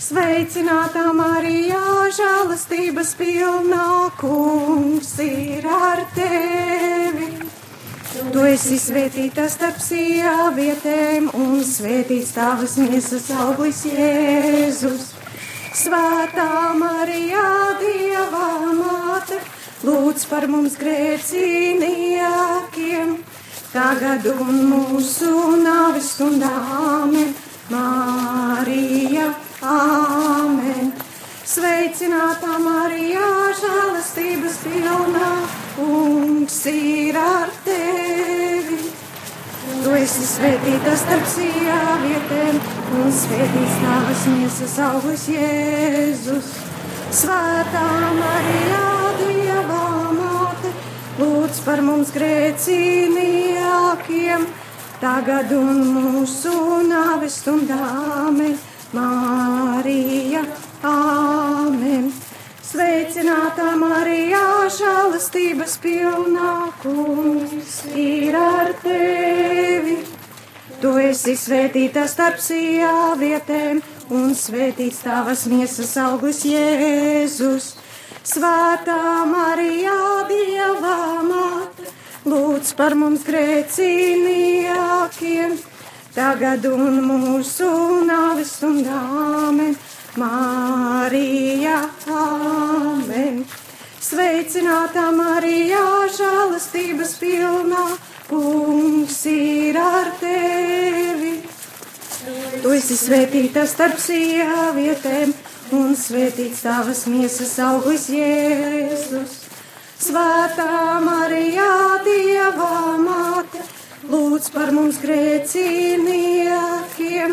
Sveicinātā 0.03 1.12
Marijā, 1.14 2.09
žēlastības 2.16 3.12
pilnā 3.21 4.09
kungs 4.16 5.12
ir 5.23 5.68
ar 5.68 6.01
tevi! 6.16 7.52
Tu 8.12 8.44
esi 8.48 8.79
svētīta 8.81 9.48
starp 9.48 9.79
sievietēm, 9.81 11.31
un 11.38 11.64
svētīts 11.64 12.33
tavas 12.37 12.77
miesas 12.81 13.31
auglis 13.44 13.85
Jēzus. 13.88 15.05
Svētā 15.72 16.75
Marijā, 16.77 17.79
Dieva 17.81 18.48
māte, 18.77 19.40
lūdz 19.88 20.27
par 20.31 20.46
mums 20.53 20.77
grēcīnījākiem! 20.81 23.09
tagad 23.72 24.27
un 24.29 24.59
mūsu 24.68 25.31
nāves 25.62 26.11
stundā. 26.16 26.51
Āmen, 26.77 27.33
Marija, 27.72 29.31
Āmen. 29.64 30.92
Sveicinātā 31.53 32.55
Marijā, 32.65 33.27
žēlastības 33.59 34.55
pilnā, 34.62 35.33
kungs 35.75 36.55
ir 36.71 37.19
ar 37.21 37.51
tevi. 37.67 38.79
Tu 39.83 39.91
esi 39.99 40.25
svētīta 40.31 40.95
starp 41.03 41.27
sievietēm, 41.35 42.57
un 43.03 43.12
svētīts 43.19 43.77
tavas 43.83 44.23
miesas 44.33 44.79
augurs 44.87 45.27
Jēzus. 45.35 46.49
Svētā 47.21 47.85
Marijā, 48.17 48.88
Dieva 49.21 49.85
māte, 50.17 50.73
lūdz 51.21 51.61
par 51.69 51.85
mums 51.85 52.17
grēcīnījākiem, 52.17 54.41
tagad 55.05 55.53
un 55.61 55.85
mūsu 56.01 56.57
nāves 56.88 57.45
stundām. 57.45 58.41
Marija, 58.93 60.43
Āmen! 60.83 62.09
Sveicinātā 62.66 63.77
Marijā, 63.79 64.66
žēlastības 64.75 65.79
pilnā 65.79 66.75
kungs 66.83 67.87
ir 67.95 68.35
ar 68.35 68.75
tevi! 68.83 70.03
Tu 70.83 70.90
esi 71.05 71.37
svētīta 71.38 72.03
starp 72.11 72.42
sievietēm, 72.42 73.79
un 74.11 74.35
svētīts 74.35 74.99
tavas 75.05 75.47
miesas 75.47 75.95
auglis 76.03 76.42
Jēzus. 76.51 77.79
Svētā 78.27 79.23
Marijā, 79.31 80.27
Dieva 80.33 81.23
māte, 81.29 81.87
lūdz 82.27 82.75
par 82.75 82.99
mums 82.99 83.23
grēcīnījākiem, 83.31 85.55
tagad 86.18 86.66
un 86.75 86.99
mūsu 87.07 87.71
nāves 88.11 88.59
stundām. 88.59 89.79
Marija, 90.20 91.88
Āmen! 92.12 93.38
Sveicinātā 94.03 95.07
Marijā, 95.16 95.85
žēlastības 96.12 97.14
pilnā, 97.16 97.96
kungs 98.29 99.25
ir 99.31 99.79
ar 99.81 100.11
tevi! 100.20 101.40
Tu 102.61 102.68
esi 102.77 102.96
svētīta 103.01 103.64
starp 103.64 103.96
sievietēm 104.05 105.33
un 105.79 105.96
svētīts 105.96 106.61
tavas 106.66 107.07
miesas 107.09 107.57
auglis 107.64 108.05
Jēzus. 108.12 109.33
Svētā 109.96 111.01
Marijā, 111.07 112.05
Dieva 112.05 113.01
māte, 113.01 113.64
lūdz 114.12 114.53
par 114.53 114.77
mums 114.77 115.01
grēcīniekiem, 115.01 117.33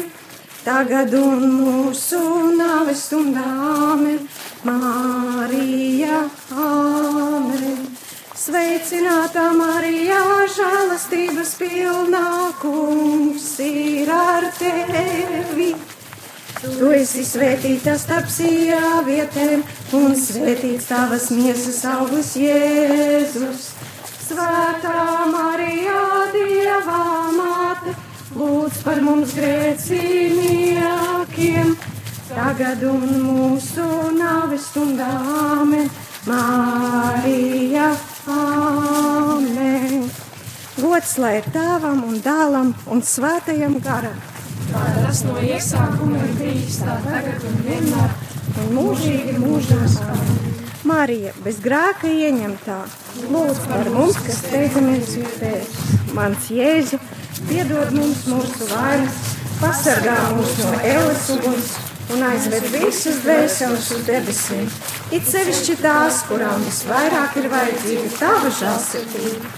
tagad 0.65 1.13
un 1.17 1.45
mūsu 1.59 2.19
nāves 2.57 3.05
stundām. 3.07 4.05
Marija, 4.67 6.25
Āmen! 6.51 7.87
Sveicinātā 8.39 9.49
Marijā, 9.57 10.23
žēlastības 10.55 11.53
pilnā 11.59 12.27
kungs 12.61 13.51
ir 13.63 14.11
ar 14.15 14.47
tevi! 14.57 15.73
Tu 16.59 16.89
esi 16.91 17.21
svētīta 17.23 17.93
starp 17.99 18.31
sievietēm, 18.31 19.61
un 19.99 20.15
svētīts 20.19 20.89
tavas 20.89 21.29
miesas 21.35 21.79
augurs 21.87 22.33
Jēzus. 22.39 23.69
Svētā 24.25 25.05
Marijā, 25.31 26.03
Dieva 26.35 27.03
māte, 27.37 27.95
lūdz 28.35 28.83
par 28.85 29.01
mums 29.05 29.33
grēcīniekiem, 29.37 31.67
tagad 32.29 32.79
un 32.89 33.01
mūsu 33.25 33.85
nāves 34.17 34.63
stundām. 34.71 35.69
Marija, 36.29 37.87
Āmen! 38.29 40.09
Gods 40.79 41.13
lai 41.19 41.33
ir 41.39 41.45
tēvam 41.55 41.99
un 42.07 42.15
dēlam 42.23 42.69
un 42.91 42.99
svētajam 43.03 43.75
garam! 43.83 44.19
kā 44.69 44.81
tas 44.95 45.23
no 45.25 45.35
iesākuma 45.41 46.19
ir 46.25 46.33
bijis, 46.37 46.79
tā 46.83 46.97
tagad 47.05 47.45
un 47.49 47.55
vienmēr, 47.65 48.11
un 48.61 48.67
mūžīgi 48.77 49.37
mūžos. 49.41 49.97
Marija, 50.89 51.31
bez 51.45 51.59
grēka 51.63 52.09
ieņemtā, 52.09 52.77
lūdz 53.33 53.63
par 53.69 53.89
mums, 53.93 54.19
kas 54.25 54.41
steidzamies 54.43 55.15
pie 55.15 55.31
tevis. 55.41 55.71
Mans 56.17 56.49
Jēzu, 56.53 56.97
piedod 57.47 57.93
mums 57.95 58.25
mūsu 58.27 58.67
vainas, 58.71 59.21
pasargā 59.59 60.17
mūs 60.33 60.57
no 60.63 60.73
ēles 60.87 61.29
uguns 61.35 61.71
un 62.13 62.23
aizved 62.25 62.65
visus 62.73 63.21
dvēseles 63.23 63.89
uz 63.95 64.05
debesīm. 64.07 64.67
It 65.15 65.27
sevišķi 65.29 65.77
tās, 65.83 66.23
kurām 66.29 66.63
visvairāk 66.65 67.37
ir 67.41 67.49
vajadzīga 67.53 68.13
tava 68.17 68.53
žēlsirdība. 68.59 69.53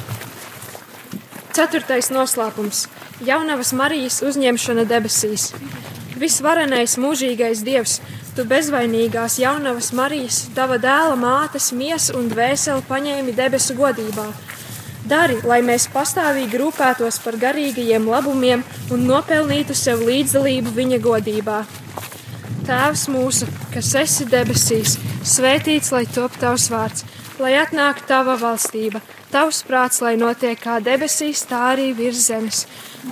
Ceturtais 1.52 2.12
noslēpums- 2.12 2.86
Jaunavas 3.30 3.74
Marijas 3.74 4.22
uzņemšana 4.24 4.86
debesīs. 4.88 5.52
Visvarenais 6.22 6.98
mūžīgais 7.02 7.64
Dievs, 7.66 8.00
tu 8.36 8.46
bezvainīgās 8.48 9.40
jaunavas 9.42 9.92
Marijas, 9.92 10.46
tava 10.56 10.78
dēla 10.78 11.18
mātes 11.20 11.72
miesu 11.72 12.16
un 12.20 12.30
dvēseli 12.30 12.84
paņēmi 12.88 13.36
debesu 13.36 13.76
godībā. 13.76 14.28
Dari, 15.10 15.40
lai 15.48 15.62
mēs 15.66 15.88
pastāvīgi 15.92 16.60
rūpētos 16.62 17.22
par 17.24 17.38
garīgajiem 17.42 18.06
labumiem 18.08 18.66
un 18.94 19.08
nopelnītu 19.10 19.76
sev 19.78 20.04
līdzdalību 20.08 20.76
viņa 20.76 21.00
godībā. 21.02 21.64
Tēvs 22.68 23.08
mūsu, 23.10 23.48
kas 23.74 23.96
esi 24.04 24.28
debesīs, 24.30 25.00
svētīts 25.26 25.90
lai 25.96 26.06
top 26.06 26.38
tavs 26.40 26.70
vārds, 26.72 27.08
lai 27.42 27.56
atnāk 27.64 28.06
tava 28.08 28.38
valstība 28.38 29.02
Tavs 29.32 29.62
prāts, 29.64 30.02
lai 30.04 30.18
notiek 30.20 30.60
kā 30.60 30.82
debesīs, 30.84 31.46
tā 31.48 31.60
arī 31.70 31.94
virs 31.96 32.26
zemes. 32.28 32.66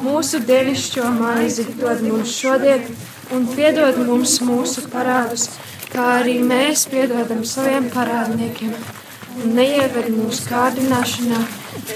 Mūsu 0.03 0.41
dievišķo 0.43 1.05
maizi 1.15 1.63
dod 1.79 2.01
mums 2.03 2.33
šodien, 2.35 2.83
un 3.31 3.45
piedod 3.53 4.01
mums 4.03 4.33
mūsu 4.43 4.83
parādus, 4.91 5.45
kā 5.93 6.09
arī 6.17 6.33
mēs 6.43 6.83
piedodam 6.91 7.45
saviem 7.47 7.87
parādniekiem. 7.93 8.73
Un 9.39 9.55
neieved 9.55 10.09
mūsu 10.11 10.43
kārdināšanā, 10.49 11.39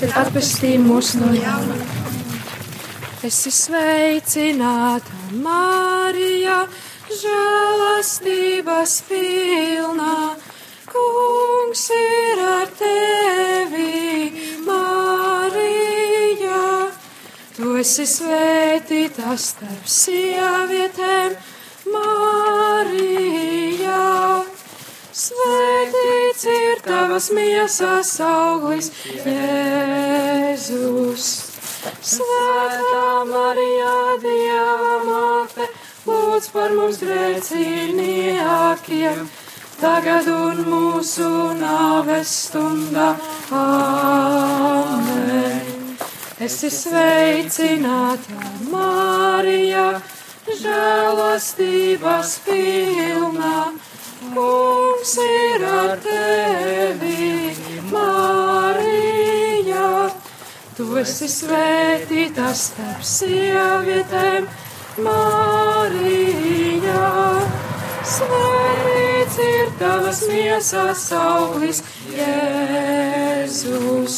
bet 0.01 0.15
atpestī 0.17 0.77
mūs 0.81 1.13
no 1.19 1.29
jauna. 1.35 1.75
Es 3.23 3.37
izsveicināta 3.47 5.13
Marija, 5.43 6.57
žēlastības 7.21 8.95
pilnā, 9.07 10.15
kungs 10.89 11.85
ir 11.95 12.41
ar 12.47 12.67
tevi, 12.79 14.33
Marija. 14.67 16.63
Tu 17.55 17.65
esi 17.83 18.05
svētīta 18.09 19.37
starp 19.39 19.85
sievietēm, 19.99 21.31
Marija. 21.95 23.43
Svētīts 25.13 26.47
ir 26.49 26.79
tavas 26.81 27.27
miesas 27.37 28.15
auglis, 28.25 28.87
Jēzus. 29.13 30.73
Svētā 32.01 33.21
Marija, 33.29 34.17
Dieva 34.23 34.95
māte, 35.05 35.67
lūdz 36.07 36.47
par 36.55 36.73
mums 36.73 36.97
grēcīniekiem, 37.03 39.21
tagad 39.77 40.25
un 40.33 40.63
mūsu 40.71 41.29
nāves 41.61 42.33
stundā. 42.47 43.13
Amen. 43.61 45.61
Esi 46.41 46.73
sveicināta, 46.73 48.33
Marija, 48.73 50.01
žēlastības 50.49 52.39
pilnā. 52.49 53.92
Kungs 54.31 55.17
ir 55.19 55.63
ar 55.67 55.99
tevi, 56.03 57.51
Marija. 57.91 59.89
Tu 60.77 60.85
esi 61.01 61.27
svētīta 61.27 62.53
starp 62.55 63.03
sievietēm, 63.03 64.47
Marija. 65.03 67.03
Svētīts 68.13 69.37
ir 69.43 69.67
tavas 69.81 70.19
miesas 70.31 71.03
auglis, 71.19 71.83
Jēzus. 72.15 74.15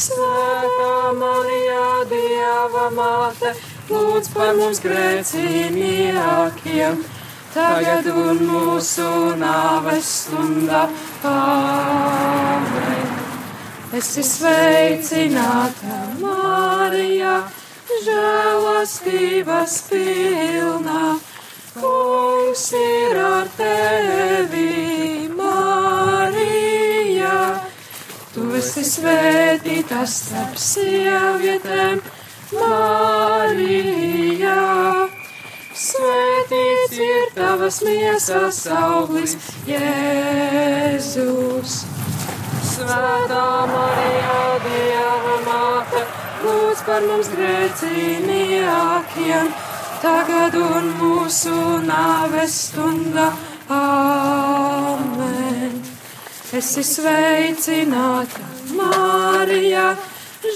Svētā 0.00 1.12
Marija, 1.20 1.88
Dieva 2.08 2.88
māte, 2.96 3.52
lūdz 3.90 4.26
par 4.32 4.54
mums 4.56 4.80
grēcīniekiem, 4.80 6.94
tagad 7.54 8.06
un 8.12 8.44
mūsu 8.46 9.08
nāves 9.40 10.10
stundā. 10.24 10.84
Āmen. 11.26 13.00
Esi 13.90 14.22
sveicināta, 14.22 15.96
Marija, 16.20 17.32
žēlastības 18.06 19.74
pilnā. 19.90 21.18
Kungs 21.74 22.70
ir 22.78 23.18
ar 23.18 23.50
tevi, 23.58 25.26
Marija. 25.34 27.34
Tu 28.30 28.46
esi 28.62 28.86
svētīta 28.86 30.06
starp 30.06 30.54
sievietēm, 30.70 31.98
Marija. 32.54 34.60
Svētīts 35.90 36.98
ir 37.02 37.32
tavas 37.34 37.80
miesas 37.82 38.60
auglis, 38.70 39.32
Jēzus. 39.66 41.72
Svētā 42.70 43.46
Marija, 43.70 44.36
Dieva 44.66 45.34
māte, 45.48 46.02
lūdz 46.44 46.80
par 46.86 47.02
mums 47.08 47.28
grēcīniekiem, 47.34 49.50
tagad 50.04 50.54
un 50.60 50.84
mūsu 51.00 51.56
nāves 51.88 52.54
stundā. 52.68 53.26
Amen. 53.80 55.74
Esi 56.60 56.84
sveicināta, 56.86 58.46
Marija, 58.78 59.88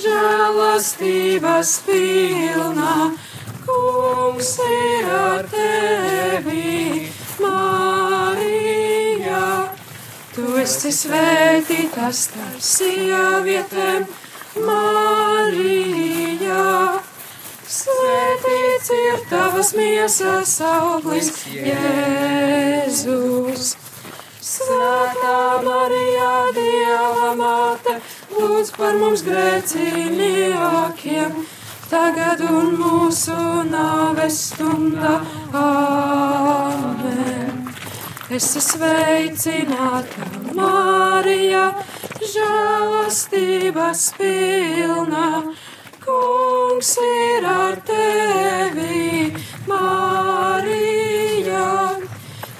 žēlastības 0.06 1.70
pilnā. 1.86 2.94
Kungs 3.66 4.58
ir 4.64 5.08
ar 5.08 5.46
tevi, 5.50 7.08
Marija. 7.40 9.44
Tu 10.34 10.42
esi 10.60 10.92
svētīta 10.92 12.12
starp 12.12 12.60
sievietēm, 12.68 14.04
Marija. 14.66 16.66
Svētīts 17.74 18.88
ir 18.98 19.16
tavas 19.30 19.70
miesas 19.78 20.52
auglis, 20.68 21.28
Jēzus. 21.54 23.64
Svētā 24.44 25.38
Marija, 25.64 26.32
Dieva 26.54 27.30
māte, 27.38 27.94
lūdz 28.36 28.70
par 28.76 28.94
mums 29.00 29.22
grēcīniekiem, 29.24 31.30
tagad 31.94 32.40
un 32.50 32.72
mūsu 32.78 33.36
nāves 33.70 34.38
stundā. 34.50 35.14
Āmen. 35.54 37.52
Esi 38.34 38.60
sveicināta, 38.64 40.24
Marija, 40.56 41.66
žēlastības 42.32 44.02
pilnā. 44.18 45.28
Kungs 46.04 46.90
ir 47.04 47.46
ar 47.48 47.76
tevi, 47.90 49.30
Marija. 49.70 51.68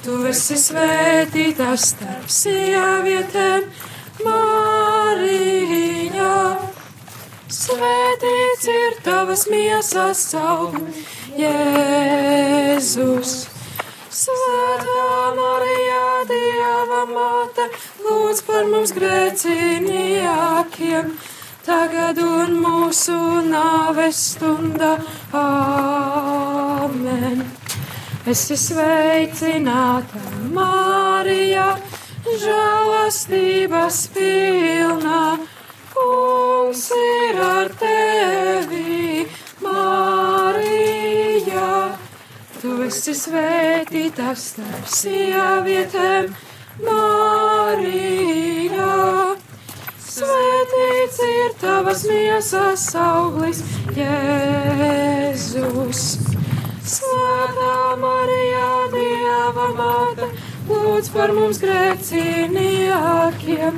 Tu 0.04 0.14
esi 0.30 0.56
svētīta 0.60 1.70
starp 1.80 2.28
sievietēm, 2.38 3.62
Marija. 4.28 5.44
Svētīts 7.64 8.66
ir 8.68 8.98
tavas 9.00 9.46
miesas 9.48 10.20
auglis, 10.36 11.06
Jēzus. 11.38 13.30
Svētā 14.12 15.32
Marija, 15.38 16.02
Dieva 16.28 16.98
māte, 17.08 17.64
lūdz 18.04 18.42
par 18.44 18.68
mums 18.68 18.92
grēcīniekiem, 18.98 21.08
tagad 21.64 22.20
un 22.26 22.52
mūsu 22.66 23.16
nāves 23.48 24.20
stundā. 24.34 25.00
Āmen. 25.40 27.40
Esi 28.28 28.60
sveicināta, 28.60 30.20
Marija, 30.52 31.80
žēlastības 32.44 34.04
pilnā. 34.12 35.53
Kungs 36.04 36.92
ir 36.92 37.40
ar 37.40 37.72
tevi, 37.80 39.24
Marija. 39.64 41.96
Tu 42.60 42.72
esi 42.88 43.14
svētīta 43.16 44.34
starp 44.36 44.84
sievietēm, 44.98 46.28
Marija. 46.84 48.92
Svētīts 50.10 51.18
ir 51.30 51.50
tavas 51.64 52.02
miesas 52.12 52.84
auglis, 53.06 53.58
Jēzus. 53.96 56.04
Svētā 56.94 57.76
Marija, 58.04 58.70
Dieva 58.92 59.68
māte, 59.80 60.26
lūdz 60.68 61.06
par 61.16 61.30
mums 61.40 61.58
grēcīniekiem, 61.64 63.74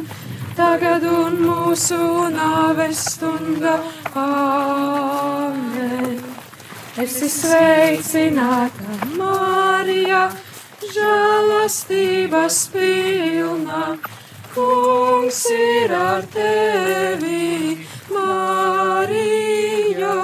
tagad 0.57 1.05
un 1.05 1.37
mūsu 1.45 1.99
nāves 2.33 3.03
stundā. 3.13 3.77
Āmen. 4.17 6.17
Esi 6.97 7.29
sveicināta, 7.29 8.97
Marija, 9.19 10.23
žēlastības 10.81 12.63
pilnā. 12.73 13.85
Kungs 14.57 15.45
ir 15.53 15.93
ar 15.93 16.25
tevi, 16.33 17.77
Marija. 18.09 20.17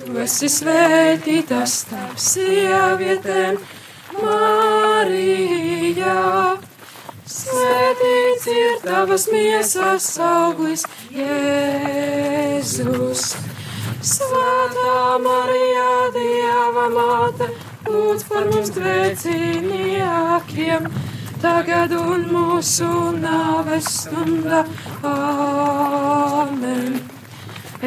Tu 0.00 0.22
esi 0.26 0.50
svētīta 0.50 1.62
starp 1.70 2.18
sievietēm, 2.18 3.62
Marija. 4.18 6.18
Svētīts 7.26 8.44
ir 8.46 8.76
tavas 8.84 9.24
miesas 9.32 10.04
auglis, 10.22 10.84
Jēzus. 11.10 13.22
Svētā 14.06 15.18
Marija, 15.24 15.86
Dieva 16.14 16.84
māte, 16.92 17.48
lūdz 17.90 18.22
par 18.28 18.46
mums 18.52 18.70
grēcīniekiem, 18.76 20.86
tagad 21.42 21.96
un 21.98 22.28
mūsu 22.30 22.90
nāves 23.18 23.88
stundā. 24.04 24.62
Āmen. 25.10 27.00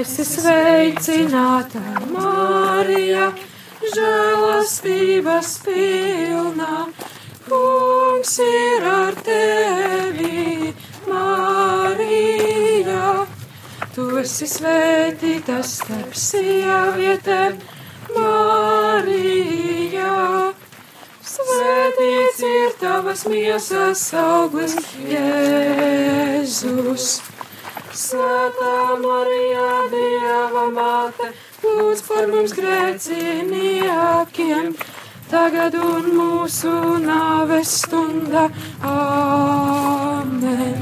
Esi 0.04 0.28
sveicināta, 0.28 1.80
Marija, 2.12 3.32
žēlastības 3.96 5.56
pilnā. 5.64 6.84
Kungs 7.50 8.38
ir 8.46 8.84
ar 8.86 9.16
tevi, 9.26 10.70
Marija. 11.10 13.26
Tu 13.96 14.04
esi 14.22 14.46
svētītas 14.52 15.72
starp 15.80 16.14
sievietēm, 16.14 17.58
Marija. 18.14 20.14
Svētīts 21.32 22.46
ir 22.52 22.78
tavas 22.84 23.26
miesas 23.34 24.06
auglis, 24.14 24.78
Jēzus. 25.10 27.10
Svētā 27.90 29.02
Marija, 29.02 29.90
Dieva 29.90 30.70
māte, 30.78 31.34
lūdz 31.66 32.06
par 32.06 32.30
mums 32.30 32.54
grēciniekiem, 32.54 34.78
tagad 35.30 35.76
un 35.78 36.10
mūsu 36.18 36.72
nāves 37.04 37.70
stunda. 37.84 38.50
Āmen. 38.86 40.80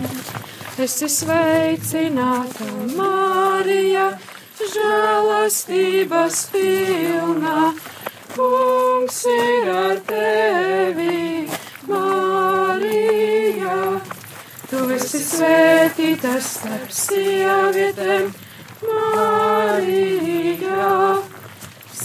Esi 0.78 1.08
sveicināta, 1.10 2.68
Marija, 2.96 4.08
žēlastības 4.62 6.42
pilna. 6.54 7.74
Kungs 8.36 9.20
ir 9.34 9.72
ar 9.74 9.98
tevi, 10.08 11.48
Marija. 11.90 13.80
Tu 14.68 14.80
esi 15.00 15.24
svētīta 15.26 16.36
starp 16.44 16.92
sievietēm, 16.94 18.30
Marija. 18.86 20.38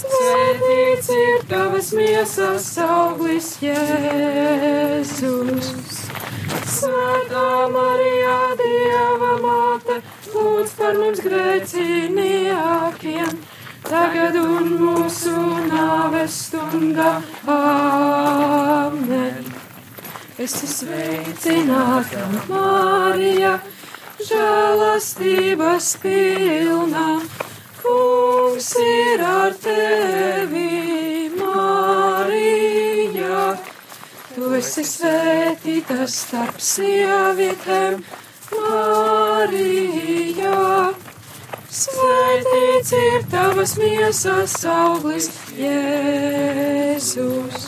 Svētīts 0.03 1.07
ir 1.15 1.43
tavas 1.47 1.93
miesas 1.95 2.65
auglis, 2.83 3.53
Jēzus. 3.63 5.69
Svētā 6.73 7.43
Marija, 7.71 8.33
Dieva 8.59 9.29
māte, 9.43 10.01
lūdz 10.33 10.73
par 10.79 10.93
mums 10.99 11.21
grēciniekiem, 11.23 13.31
tagad 13.87 14.35
un 14.41 14.65
mūsu 14.81 15.35
nāves 15.69 16.33
stundā. 16.49 17.11
Āmen. 17.55 19.47
Esi 20.43 20.67
sveicināta, 20.67 22.27
Marija, 22.51 23.53
žēlastības 24.27 25.87
pilna. 26.03 27.07
Kungs 27.83 28.71
ir 28.79 29.21
ar 29.27 29.53
tevi, 29.63 31.29
Marija. 31.37 33.39
Tu 34.33 34.53
esi 34.57 34.83
svētīta 34.87 36.07
starp 36.07 36.57
sievietēm, 36.63 37.99
Marija. 38.55 40.53
Svētīts 41.73 42.91
ir 42.97 43.23
tavas 43.31 43.71
miesas 43.81 44.53
auglis, 44.69 45.27
Jēzus. 45.57 47.63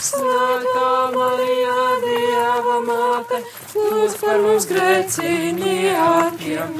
Svētā 0.00 0.88
Marija, 1.14 1.76
Dieva 2.04 2.78
māte, 2.86 3.38
lūdz 3.76 4.14
par 4.22 4.38
mums 4.44 4.64
grēciniekiem, 4.70 6.70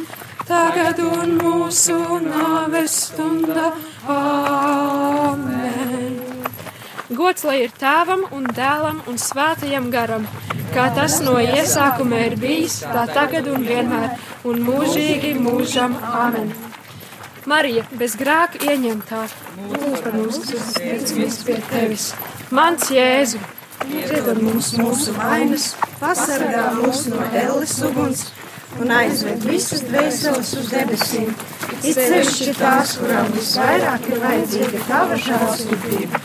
tagad 0.51 0.99
un 1.05 1.37
mūsu 1.39 1.97
nāves 2.25 2.95
stunda. 3.07 3.71
Āmen. 4.11 5.59
Gods 7.11 7.45
lai 7.47 7.59
ir 7.65 7.73
tēvam 7.79 8.23
un 8.35 8.45
dēlam 8.57 8.99
un 9.11 9.17
svētajam 9.21 9.91
garam, 9.95 10.27
kā 10.75 10.89
tas 10.97 11.21
no 11.27 11.37
iesākuma 11.43 12.17
ir 12.27 12.35
bijis, 12.41 12.81
tā 12.87 13.05
tagad 13.15 13.45
un 13.53 13.61
vienmēr, 13.67 14.09
un 14.47 14.57
mūžīgi 14.67 15.31
mūžam. 15.39 15.93
Āmen. 16.25 16.49
Marija, 17.51 17.83
bez 17.99 18.13
grēka 18.21 18.57
ieņemtā, 18.71 19.23
lūdz 19.71 20.03
par 20.05 20.13
mums, 20.19 20.39
kas 20.51 20.69
ir 20.83 20.99
pie 21.47 21.57
tevis. 21.71 22.05
Mans 22.55 22.91
Jēzu, 22.95 23.39
Piedod 23.81 24.39
mums 24.45 24.75
mūsu 24.77 25.15
vainas, 25.17 25.71
pasargā 26.03 26.67
mūs 26.77 27.07
no 27.09 27.21
elles 27.33 27.73
uguns 27.87 28.21
un 28.79 28.91
aizved 28.95 29.43
visas 29.49 29.83
dvēseles 29.89 30.53
uz 30.61 30.69
debesīm. 30.71 31.31
It 31.81 31.97
sevišķi 31.97 32.55
tās, 32.59 32.97
kurām 33.01 33.31
visvairāk 33.35 34.07
ir 34.11 34.21
vajadzīga 34.23 34.83
tava 34.89 35.19
žēlsirdība. 35.19 36.21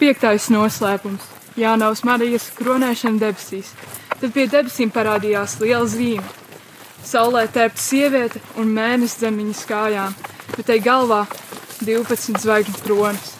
Piektais 0.00 0.48
noslēpums- 0.54 1.28
Jānaus 1.62 2.04
Marijas 2.08 2.48
kronēšana 2.56 3.20
debesīs. 3.20 3.74
Tad 4.20 4.32
pie 4.32 4.46
debesīm 4.46 4.90
parādījās 4.94 5.58
liela 5.60 5.86
zīme. 5.86 6.24
Saulē 7.04 7.48
tērpta 7.50 7.82
sieviete 7.82 8.40
un 8.56 8.70
mēnesis 8.72 9.18
zem 9.18 9.36
viņas 9.36 9.66
kājām, 9.66 10.14
bet 10.56 10.66
tai 10.66 10.78
galvā 10.78 11.26
12 11.82 12.38
zvaigžņu 12.38 12.82
kronas. 12.84 13.32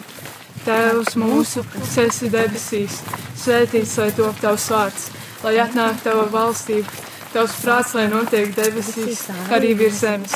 Tēvs 0.65 1.15
mūsu, 1.19 1.63
kas 1.71 1.97
esi 1.97 2.29
debesīs, 2.31 2.99
svētīts 3.39 3.97
lai 3.99 4.11
top 4.15 4.39
tavs 4.39 4.69
vārds, 4.71 5.09
lai 5.43 5.55
atnāk 5.63 6.03
tava 6.03 6.27
valstība, 6.31 6.87
tavs 7.33 7.55
prāts, 7.63 7.93
lai 7.97 8.05
notiek 8.11 8.51
debesīs, 8.55 9.25
arī 9.53 9.73
virs 9.77 10.01
zemes. 10.03 10.35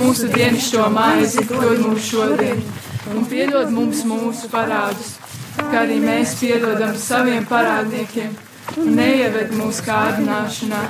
Mūsu 0.00 0.28
dienascho 0.30 0.86
maizi 0.92 1.44
dod 1.48 1.80
mums 1.82 2.06
šodien, 2.06 2.60
un 3.10 3.26
piedod 3.30 3.72
mums 3.74 4.04
mūsu 4.06 4.50
parādus, 4.52 5.16
kā 5.58 5.82
arī 5.84 5.98
mēs 6.04 6.36
piedodam 6.40 6.94
saviem 7.00 7.46
parādniekiem, 7.50 8.34
un 8.78 8.92
neieved 8.98 9.54
mūsu 9.58 9.86
kārdināšanā, 9.88 10.82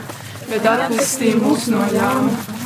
bet 0.51 0.67
atpestī 0.75 1.35
mūs 1.39 1.71
no 1.73 1.87
ļauna. 1.95 2.59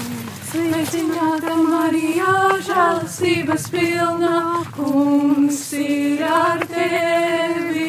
Sveicināta 0.54 1.54
Marijā, 1.58 2.34
žēlastības 2.66 3.64
pilnā, 3.74 4.42
kungs 4.76 5.62
ir 5.78 6.22
ar 6.30 6.62
tevi. 6.70 7.88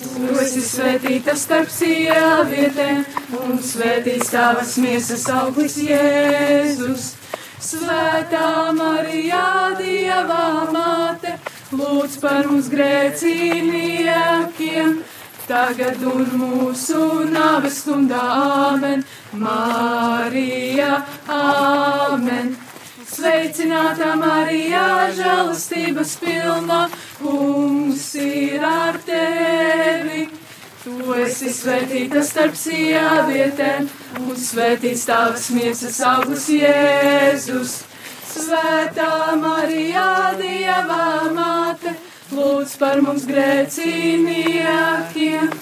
Tu 0.00 0.30
esi 0.40 0.62
svētīta 0.64 1.34
starp 1.36 1.68
sievietēm, 1.68 3.02
un 3.36 3.58
svētīts 3.60 4.30
tavas 4.32 4.78
miesas 4.80 5.28
auglis 5.34 5.76
Jēzus. 5.84 7.20
Svētā 7.60 8.72
Marijā, 8.78 9.76
Dieva 9.76 10.64
māte, 10.72 11.36
lūdz 11.76 12.16
par 12.22 12.48
mums 12.48 12.72
grēciniekiem, 12.72 15.04
tagad 15.44 16.00
un 16.08 16.24
mūsu 16.46 17.28
nāves 17.28 17.84
stundā 17.84 18.24
āmen. 18.70 19.04
Marija, 19.36 21.04
āmen. 21.28 22.56
Sveicināta 23.20 24.14
Marijā, 24.16 25.12
žēlastības 25.12 26.14
pilna, 26.22 26.88
kungs 27.18 28.14
ir 28.16 28.62
ar 28.64 28.96
tevi. 29.04 30.22
Tu 30.80 30.94
esi 31.20 31.52
svētīta 31.52 32.22
starp 32.24 32.56
sievietēm, 32.56 33.90
un 34.22 34.32
svētīts 34.40 35.04
tavas 35.10 35.50
miesas 35.52 36.00
augurs 36.00 36.48
Jēzus. 36.48 37.84
Svētā 38.30 39.36
Marijā, 39.42 40.32
Dieva 40.40 41.28
māte, 41.36 41.92
lūdz 42.32 42.72
par 42.80 43.04
mums 43.04 43.28
grēciniekiem, 43.28 45.52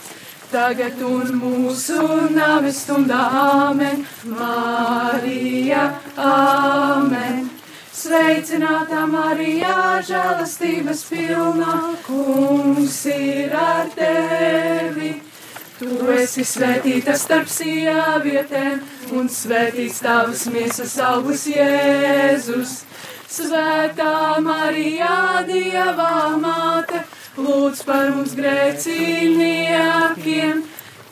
tagad 0.52 1.00
un 1.04 1.30
mūsu 1.40 2.00
nāves 2.32 2.82
stundā 2.84 3.20
āmen. 3.42 4.04
Marija, 4.32 5.84
āmen. 6.16 7.48
Sveicināta 7.98 9.04
Marijā, 9.10 9.98
žēlastības 10.06 11.02
pilna, 11.10 11.74
kungs 12.06 13.00
ir 13.10 13.56
ar 13.58 13.90
tevi. 13.96 15.16
Tu 15.78 15.90
esi 16.14 16.44
svētīta 16.46 17.14
starp 17.18 17.50
sievietēm, 17.50 18.80
un 19.18 19.28
svētīts 19.30 20.00
tavas 20.02 20.46
miesas 20.50 20.96
augurs 21.02 21.44
Jēzus. 21.50 22.80
Svētā 23.28 24.38
Marijā, 24.42 25.44
Dieva 25.46 26.10
māte, 26.40 27.02
lūdz 27.38 27.84
par 27.86 28.10
mums 28.14 28.32
grēciniekiem, 28.38 30.62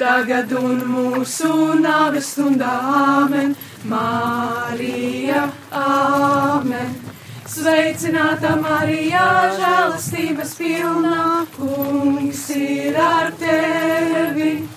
tagad 0.00 0.52
un 0.58 0.80
mūsu 0.90 1.50
nāves 1.80 2.32
stundā 2.34 2.72
āmen. 3.00 3.54
Marija, 3.86 5.42
āmen. 5.70 6.94
Sveicināta 7.46 8.56
Marijā, 8.58 9.52
žēlastības 9.56 10.54
pilnā, 10.58 11.46
kungs 11.54 12.50
ir 12.56 12.96
ar 13.00 13.30
tevi. 13.38 14.68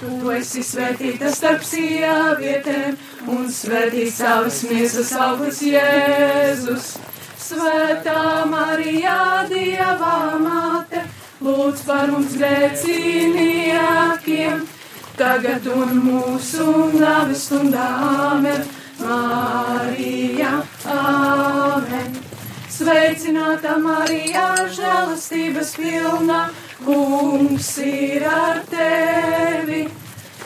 Tu 0.00 0.30
esi 0.34 0.62
svētīta 0.64 1.28
starp 1.32 1.62
sievietēm, 1.68 2.96
un 3.30 3.48
svētīts 3.52 4.18
savas 4.22 4.62
miesas 4.70 5.12
augurs 5.20 5.60
Jēzus. 5.64 7.13
Svētā 7.44 8.48
Marijā, 8.48 9.44
Dieva 9.50 10.38
māte, 10.40 11.02
lūdz 11.44 11.82
par 11.84 12.08
mums 12.08 12.32
grēciniekiem, 12.40 14.62
tagad 15.18 15.66
un 15.68 15.92
mūsu 16.06 16.64
nāves 16.94 17.42
stundā 17.44 17.84
āmen. 18.30 18.64
Marija, 19.04 20.54
Āmen. 20.88 22.16
Sveicināta 22.72 23.76
Marija, 23.82 24.46
žēlastības 24.78 25.74
pilna, 25.76 26.46
kungs 26.86 27.68
ir 27.84 28.24
ar 28.30 28.64
tevi. 28.72 29.82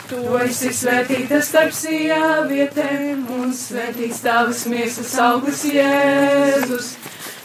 Tu 0.09 0.17
esi 0.41 0.71
svētīta 0.73 1.37
starp 1.45 1.69
sievietēm, 1.77 3.19
un 3.29 3.51
svētīts 3.53 4.23
tavas 4.23 4.63
miesas 4.65 5.11
auglis 5.21 5.61
Jēzus. 5.69 6.97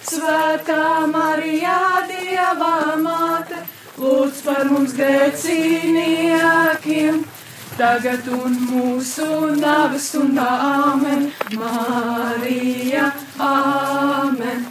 Svētā 0.09 1.05
Marijā, 1.11 2.07
Dieva 2.09 2.97
māte, 3.03 3.59
lūdz 4.01 4.41
par 4.47 4.65
mums 4.71 4.95
grēciniekiem, 4.97 7.21
tagad 7.77 8.25
un 8.33 8.57
mūsu 8.71 9.29
nāves 9.59 10.09
stundā, 10.15 10.49
amen, 10.87 11.29
Marija, 11.61 13.13
amen. 13.45 14.65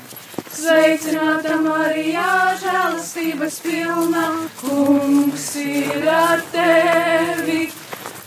Sveicināta 0.49 1.61
Marijā, 1.61 2.57
žēlastības 2.65 3.61
pilna, 3.67 4.25
kungs 4.63 5.47
ir 5.61 6.09
ar 6.09 6.41
tevi. 6.57 7.82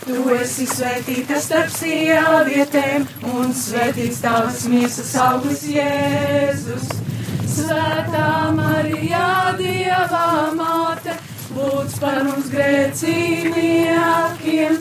Tu 0.07 0.21
esi 0.31 0.63
svētīta 0.63 1.35
starp 1.43 1.67
sievietēm, 1.75 3.03
un 3.27 3.49
svētīts 3.51 4.21
tavas 4.23 4.63
miesas 4.71 5.11
auglis 5.19 5.67
Jēzus. 5.67 6.87
Svētā 7.51 8.55
Marijā, 8.55 9.51
Dieva 9.59 10.47
māte, 10.55 11.11
lūdz 11.57 11.97
par 11.99 12.23
mums 12.23 12.47
grēciniekiem, 12.53 14.79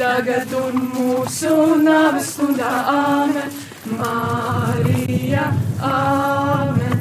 tagad 0.00 0.50
un 0.58 0.74
mūsu 0.96 1.54
nāves 1.84 2.32
stundā, 2.34 2.72
amen, 2.90 3.54
Marija, 4.00 5.44
amen. 5.86 6.98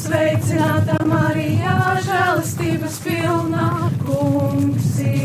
Sveicināta 0.00 0.96
Marijā, 1.12 1.76
žēlastības 2.08 2.96
pilna, 3.04 3.68
kungs 4.06 4.96
ir. 5.04 5.21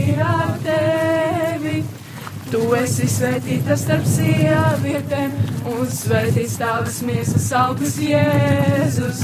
Tu 2.67 2.73
esi 2.75 3.05
svētīta 3.07 3.77
starp 3.79 4.03
sievietēm, 4.11 5.31
un 5.71 5.87
svētīts 5.87 6.57
tavas 6.59 6.97
miesas 7.07 7.45
augurs 7.55 7.95
Jēzus. 8.03 9.21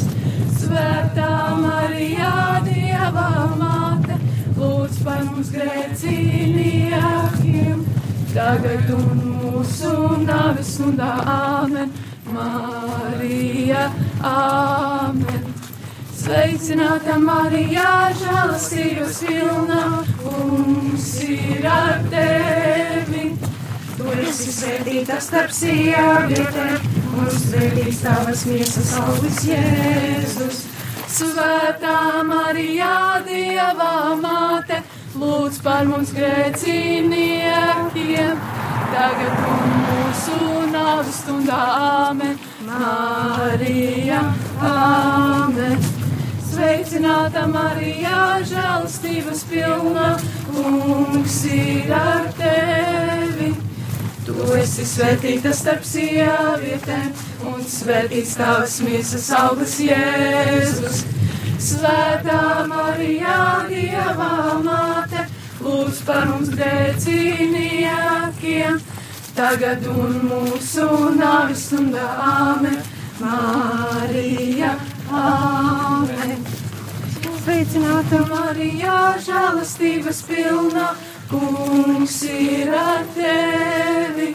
Svētā 0.61 1.51
Marijā, 1.59 2.63
Dieva 2.63 3.51
māte, 3.59 4.15
lūdz 4.55 4.95
par 5.03 5.27
mums 5.27 5.51
grēciniekiem, 5.51 7.83
tagad 8.31 8.87
un 8.95 9.11
mūsu 9.41 9.91
nāves 10.23 10.71
stundā, 10.77 11.11
amen, 11.33 11.91
Marija, 12.31 13.91
amen. 14.23 15.43
Sveicināta 16.23 17.19
Marijā, 17.19 18.07
žēlastības 18.23 19.19
pilna, 19.27 19.83
kungs 20.23 21.19
ir 21.27 21.67
ar 21.67 21.99
tevi. 22.07 23.22
Tu 24.03 24.11
esi 24.19 24.51
svētīta 24.51 25.15
starp 25.23 25.53
sievietēm, 25.55 26.87
un 27.15 27.29
svētīts 27.31 28.01
tavas 28.03 28.41
miesas 28.49 28.89
auglis 28.99 29.37
Jēzus. 29.47 30.57
Svētā 31.13 32.19
Marijā, 32.27 33.23
Dieva 33.23 34.11
māte, 34.19 34.81
lūdz 35.15 35.61
par 35.63 35.87
mums 35.87 36.11
grēciniekiem, 36.17 38.35
tagad 38.91 39.39
un 39.53 39.71
mūsu 39.85 40.35
nāves 40.75 41.21
stundā, 41.21 41.63
amen, 42.03 42.35
Marija, 42.67 44.19
amen. 44.67 45.79
Sveicināta 46.51 47.47
Marijā, 47.55 48.43
žēlastības 48.51 49.47
pilna, 49.47 50.19
kungs 50.51 51.39
ir 51.55 51.87
ar 52.03 52.27
tevi. 52.35 53.22
Tu 54.33 54.47
esi 54.57 54.81
svētīta 54.87 55.51
starp 55.53 55.83
sievietēm, 55.85 57.11
un 57.51 57.59
svētīts 57.69 58.31
tavas 58.39 58.79
miesas 58.81 59.27
augurs 59.37 59.75
Jēzus. 59.83 61.03
Svētā 61.61 62.65
Marijā, 62.67 63.67
Dieva 63.69 64.57
māte, 64.65 65.27
lūdz 65.61 66.01
par 66.07 66.25
mums 66.31 66.49
grēciniekiem, 66.57 68.81
tagad 69.37 69.85
un 69.93 70.17
mūsu 70.31 70.87
nāvis 71.19 71.67
stundā, 71.69 72.07
amen, 72.25 72.81
Marija, 73.21 74.71
amen. 75.21 76.41
Sveicināta 77.43 78.17
Marijā, 78.33 78.97
žēlastības 79.29 80.19
pilna, 80.25 80.87
kungs 81.33 82.21
ir 82.29 82.69
ar 82.77 83.01
tevi. 83.15 84.29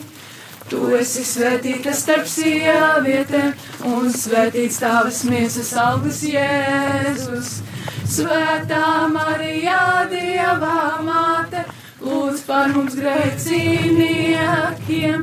Tu 0.69 0.81
esi 0.99 1.23
svētīta 1.25 1.95
starp 1.97 2.27
sievietēm, 2.29 3.55
un 3.89 4.11
svētīts 4.13 4.81
tavas 4.83 5.23
miesas 5.29 5.71
augurs 5.81 6.21
Jēzus. 6.29 7.51
Svētā 8.09 9.09
Marijā, 9.13 10.09
Dieva 10.13 11.01
māte, 11.05 11.65
lūdz 12.05 12.41
par 12.49 12.67
mums 12.75 12.95
grēciniekiem, 12.99 15.19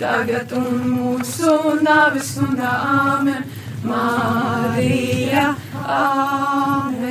tagad 0.00 0.52
un 0.56 0.72
mūsu 0.92 1.52
nāves 1.84 2.26
stundā, 2.34 2.72
amen, 3.12 3.42
Marija, 3.84 5.46
amen. 5.82 7.01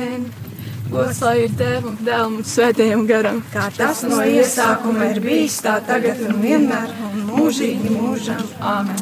Gods 0.92 1.22
lai 1.24 1.46
ir 1.46 1.52
Tēvam, 1.56 1.94
Dēlam 2.04 2.34
un 2.36 2.44
Svētajam 2.44 3.06
garam. 3.08 3.38
Kā 3.48 3.70
tas 3.72 4.02
no 4.04 4.18
iesākuma 4.28 5.06
ir 5.14 5.22
bijis, 5.24 5.54
tā 5.64 5.78
tagad 5.86 6.18
un 6.26 6.42
vienmēr 6.42 6.90
un 7.08 7.22
mūžīgi 7.30 7.94
mūžam. 7.94 8.42
Amen. 8.60 8.98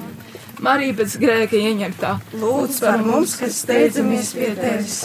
Marija 0.63 0.95
pēc 1.01 1.17
grēka 1.19 1.59
ieņemtā. 1.59 2.13
Lūdz 2.39 2.77
par 2.85 3.03
mums, 3.03 3.35
kas 3.41 3.59
steidzamies 3.65 4.31
pie 4.37 4.53
tevis. 4.61 5.01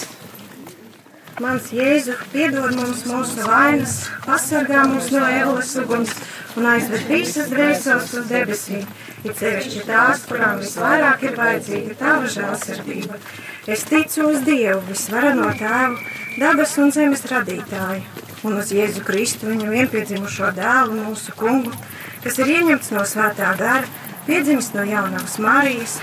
Mans 1.42 1.72
Jēzu, 1.74 2.20
piedod 2.32 2.78
mums 2.78 3.02
mūsu 3.10 3.48
vainas, 3.48 3.96
pasargā 4.28 4.84
mūs 4.92 5.10
no 5.16 5.24
ēlas 5.26 5.74
uguns 5.82 6.14
un 6.54 6.70
aizved 6.70 7.10
visas 7.10 7.50
dvēseles 7.50 8.14
uz 8.20 8.30
debesīm. 8.30 8.86
Ir 9.26 9.34
sevišķi 9.40 9.82
tās, 9.90 10.22
kurām 10.30 10.62
visvairāk 10.62 11.26
ir 11.26 11.34
vajadzīga 11.42 11.98
tava 11.98 12.30
žēlsirdība. 12.30 13.18
Es 13.66 13.88
ticu 13.90 14.30
uz 14.30 14.46
Dievu, 14.46 14.84
visvarano 14.92 15.50
tēvu, 15.58 15.98
dabas 16.36 16.74
un 16.82 16.92
zemes 16.92 17.22
radītāju, 17.30 18.02
un 18.48 18.58
uz 18.60 18.72
Jēzu 18.76 19.04
Kristu, 19.08 19.48
viņu 19.48 19.70
vienpiedzimušo 19.72 20.50
dēlu, 20.58 20.98
mūsu 21.06 21.32
kungu, 21.40 21.72
kas 22.24 22.40
ir 22.42 22.52
ieņemts 22.58 22.92
no 22.96 23.06
svētā 23.08 23.54
gara, 23.60 23.88
piedzimis 24.28 24.74
no 24.76 24.84
jaunās 24.84 25.38
Marijas, 25.40 26.00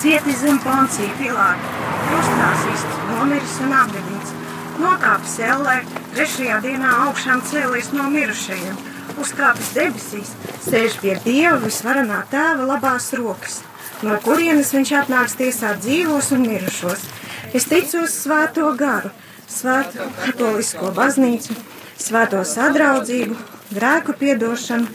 cietis 0.00 0.42
zem 0.42 0.58
Poncija 0.64 1.14
Pilāta, 1.20 1.70
krustā 2.08 2.48
sists, 2.64 2.98
nomiris 3.12 3.54
un 3.62 3.76
apgadīts, 3.78 4.34
nokāpis 4.82 5.38
ellē, 5.52 5.76
trešajā 6.16 6.58
dienā 6.66 6.96
augšām 7.06 7.44
cēlies 7.46 7.92
no 7.94 8.08
mirušajiem, 8.10 8.82
uzkāpis 9.22 9.70
debesīs, 9.76 10.34
sēž 10.66 10.98
pie 11.04 11.14
Dieva 11.22 11.60
visvarenā 11.62 12.24
tēva 12.32 12.66
labās 12.72 13.12
rokas, 13.18 13.60
no 14.02 14.18
kurienes 14.26 14.74
viņš 14.74 14.94
atnāks 15.04 15.38
tiesāt 15.38 15.78
dzīvos 15.86 16.34
un 16.34 16.44
mirušos. 16.50 17.06
Es 17.54 17.64
ticu 17.70 18.02
uz 18.04 18.12
svēto 18.12 18.66
garu, 18.76 19.08
svēto 19.48 20.06
katolisko 20.18 20.92
baznīcu, 20.96 21.56
svēto 21.98 22.42
sadraudzību, 22.46 23.36
grēku 23.74 24.14
piedošanu, 24.20 24.88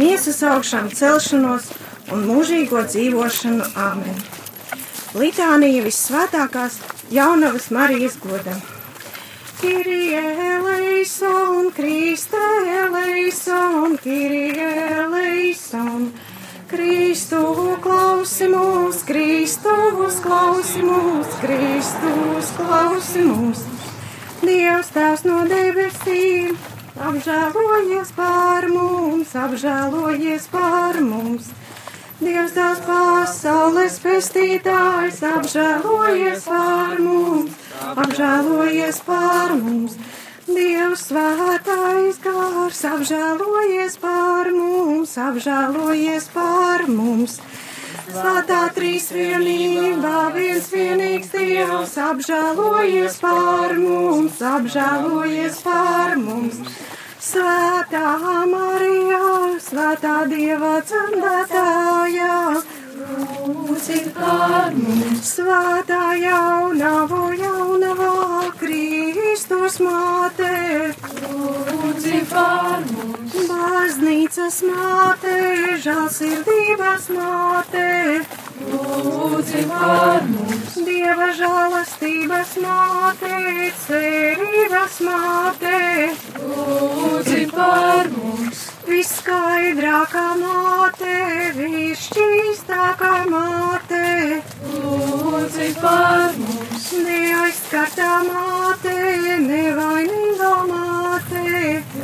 miesas 0.00 0.40
augšām 0.46 0.90
celšanos 0.94 1.68
un 2.12 2.24
mūžīgo 2.28 2.82
dzīvošanu. 2.88 3.68
Āmen! 3.76 4.18
Litānija 5.18 5.84
vissvētākās 5.86 6.80
jaunavas 7.12 7.70
Marijas 7.72 8.18
godam. 8.20 8.58
Kirie 9.58 10.20
eleison, 10.20 11.72
Kriste 11.74 12.42
eleison, 12.82 13.96
Kirie 14.02 14.68
eleison. 15.02 16.10
Kristu 16.68 17.40
klausi 17.80 18.44
mūs, 18.52 19.00
Kristus 19.08 20.20
klausi 20.20 20.84
mūs, 20.84 21.32
Kristus 21.40 22.52
klausi 22.60 23.24
mūs. 23.24 23.64
Dievs 24.38 24.92
tās 24.94 25.24
no 25.26 25.40
debesīm, 25.50 26.54
apžēlojies 27.02 28.12
pār 28.14 28.68
mums, 28.70 29.32
apžēlojies 29.34 30.46
pār 30.52 31.00
mums. 31.02 31.48
Dievs 32.20 32.54
tās 32.54 32.78
pasaules 32.86 33.98
pestītājs, 34.04 35.18
apžēlojies 35.26 36.46
pār 36.46 37.02
mums, 37.02 37.58
apžēlojies 38.04 39.02
pār 39.06 39.56
mums. 39.58 39.98
Dievs 40.48 41.08
svētais 41.10 42.22
gars 42.24 42.84
apžēlojies 42.88 43.98
par 44.00 44.52
mums, 44.54 45.18
apžēlojies 45.18 46.30
par 46.32 46.86
mums. 46.88 47.40
Svētā 48.08 48.58
trīsvienība, 48.72 50.12
viens 50.32 50.68
vienīgs 50.72 51.28
Dievs, 51.34 51.92
apžēlojies 52.00 53.18
par 53.20 53.74
mums, 53.76 54.38
apžēlojies 54.40 55.58
par 55.66 56.16
mums. 56.16 56.78
Svētā 57.28 58.14
Marija, 58.48 59.20
svētā 59.60 60.14
Dieva 60.32 60.78
dzemdētājā, 60.88 62.32
lūdzi 63.08 63.98
par 64.16 64.74
mums. 64.76 65.28
Svētā 65.32 66.02
jaunavo, 66.20 67.28
jaunavā, 67.38 68.12
Kristus 68.60 69.78
māte, 69.84 70.50
lūdzi 71.24 72.20
par 72.32 72.84
mums. 72.90 73.36
Baznīcas 73.48 74.60
māte, 74.68 75.34
žālsirdības 75.84 77.08
māte, 77.16 77.86
lūdzi 78.72 79.64
par 79.72 80.26
mums. 80.28 80.78
Dieva 80.88 81.30
žālastības 81.40 82.56
māte, 82.64 83.36
cerības 83.86 85.00
māte, 85.08 85.78
lūdzi 86.42 87.46
par 87.54 88.12
mums. 88.18 88.67
Viskaidrākā 88.98 90.22
māte, 90.40 91.16
višķīstākā 91.54 93.10
māte, 93.30 94.00
lūdzi 94.72 95.68
par 95.78 96.32
mums. 96.38 96.88
Neaizskartā 97.04 98.08
māte, 98.26 98.94
nevainīgā 99.44 100.50
māte, 100.72 101.44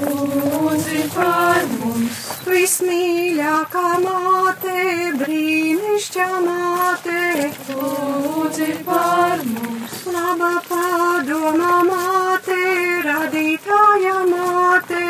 lūdzi 0.05 1.03
par 1.16 1.66
mums. 1.72 2.22
Vismīļākā 2.47 3.84
māte, 4.07 4.78
brīnišķā 5.24 6.30
māte, 6.47 7.51
lūdzi 7.72 8.70
par 8.86 9.42
mums. 9.51 9.99
Laba 10.14 10.55
padomā 10.70 11.74
māte, 11.90 12.62
radītāja 13.11 14.16
māte, 14.30 15.05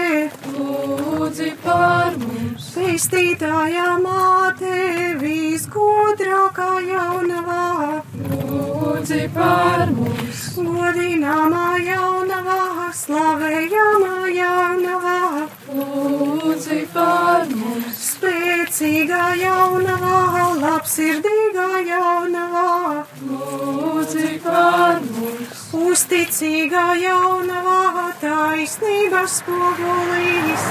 lūdzi 1.34 1.52
par 1.64 2.14
mums. 2.14 2.66
Pestītāja 2.78 3.96
māte, 3.98 4.74
visgudrākā 5.18 6.68
jaunavā, 6.86 8.02
lūdzi 8.30 9.26
par 9.34 9.90
mums. 9.90 10.44
Godināmā 10.54 11.66
jaunavā, 11.82 12.86
slavējamā 12.94 14.30
jaunavā, 14.30 15.48
lūdzi 15.74 16.84
par 16.94 17.50
mums. 17.50 18.13
Spēcīgā 18.24 19.24
jaunavā, 19.36 20.44
labsirdīgā 20.56 21.66
jaunavā, 21.84 23.02
lūdzi 23.28 24.30
par 24.40 25.02
mums. 25.04 25.60
Uzticīgā 25.76 26.84
jaunavā, 27.02 28.06
taisnības 28.22 29.36
spogulīs, 29.42 30.64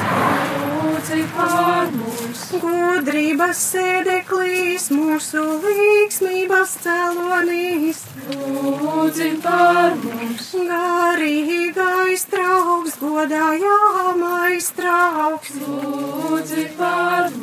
lūdzi 0.57 1.21
par 1.35 1.93
mums. 1.93 2.41
Gudrības 2.63 3.61
sēdeklīs, 3.69 4.89
mūsu 4.97 5.45
līgsmības 5.67 6.75
celonīs, 6.87 8.01
lūdzi 8.33 9.29
par 9.45 9.93
mums. 10.01 10.49
Garīgais 10.73 12.27
trauks, 12.33 12.99
godājāmais 13.05 14.73
trauks, 14.81 15.57
lūdzi 15.61 16.69
par 16.81 17.29
mums. 17.29 17.42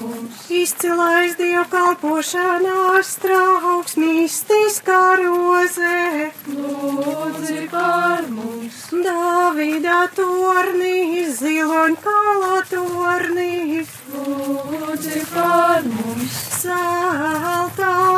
Izcilais 0.51 1.37
dievkalpošanās 1.39 3.11
trauks, 3.23 3.93
mistiskā 3.95 4.99
roze, 5.21 6.33
lūdzi 6.51 7.69
par 7.71 8.27
mums. 8.35 8.81
Davida 9.07 10.01
tornī, 10.17 11.23
ziloņkala 11.39 12.57
tornī, 12.73 13.87
lūdzi 14.11 15.23
par 15.31 15.87
mums. 15.87 16.35
Saltānām 16.65 18.11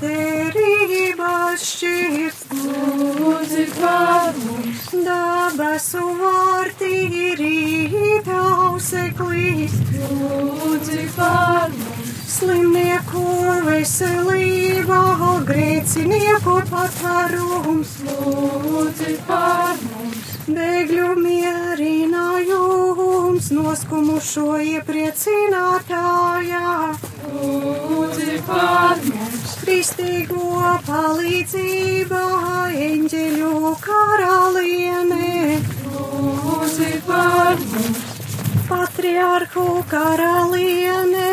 terības 0.00 1.68
šķirs, 1.68 2.41
lūdzi 2.64 3.64
par 3.76 4.34
mums. 4.38 4.80
Dabasu 5.06 6.02
vārtī 6.20 6.98
rītauseklīs, 7.40 9.74
lūdzi 10.10 11.02
par 11.16 11.68
mums. 11.76 12.12
Slimnieku 12.32 13.24
veselībā, 13.68 15.02
grēcinieku 15.50 16.54
patvarums, 16.70 17.90
lūdzi 18.08 19.12
par 19.28 19.76
mums. 19.88 20.31
Bēgļu 20.42 21.22
mierinājums, 21.22 23.46
noskumušo 23.54 24.58
iepriecinātājā, 24.58 26.98
lūdzi 27.30 28.42
par 28.48 28.98
mums. 29.06 29.52
Kristīgo 29.62 30.42
palīdzībā, 30.88 32.24
eņģeļu 32.88 33.70
karaliene, 33.84 35.60
lūdzi 35.94 36.90
par 37.06 37.54
mums. 37.62 38.02
Patriarhu 38.66 39.68
karaliene, 39.92 41.30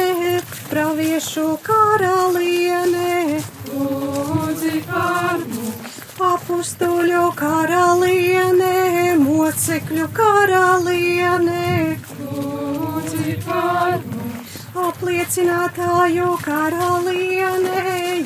praviešu 0.69 1.47
karaliene, 1.65 3.41
lūdzi 3.73 4.85
par 4.85 5.41
mums. 5.41 5.58
Apustuļu 6.19 7.29
karaliene, 7.39 8.71
mocekļu 9.23 10.09
karaliene, 10.19 11.63
lūdzi 12.19 13.39
par 13.47 14.01
mums. 14.03 14.18
Apliecinātāju 14.69 16.35
karaliene, 16.45 17.79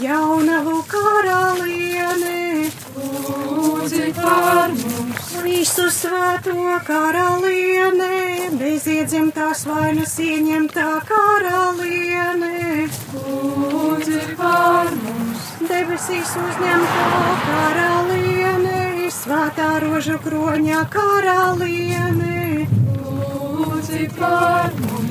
jaunavu 0.03 0.81
karaliene, 0.91 2.67
lūdzi 2.99 4.09
par 4.17 4.73
mums. 4.75 5.29
Visu 5.45 5.87
svēto 5.87 6.57
karaliene, 6.83 8.49
bez 8.59 8.87
iedzimtās 8.91 9.63
vainas 9.69 10.17
ieņemtā 10.19 10.89
karaliene, 11.07 12.89
lūdzi 13.15 14.35
par 14.35 14.91
mums. 14.99 15.47
Debesīs 15.63 16.35
uzņemtā 16.43 17.07
karaliene, 17.45 19.07
svētā 19.15 19.69
rožu 19.85 20.19
kroņa 20.27 20.83
karaliene, 20.91 22.67
lūdzi 22.67 24.11
par 24.19 24.75
mums. 24.75 25.02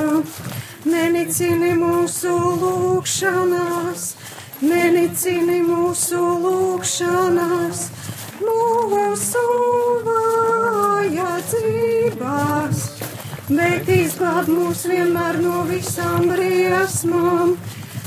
Nenicini 0.82 1.72
mūsu 1.78 2.32
lūgšanās, 2.58 4.16
nenicini 4.62 5.60
mūsu 5.62 6.18
lūgšanās, 6.42 7.84
mūsu 8.42 9.44
vajadzībās. 10.08 11.62
bet 13.52 13.88
izglāb 13.90 14.46
mūs 14.48 14.84
vienmēr 14.88 15.38
no 15.42 15.62
visām 15.68 16.28
briesmām, 16.30 17.56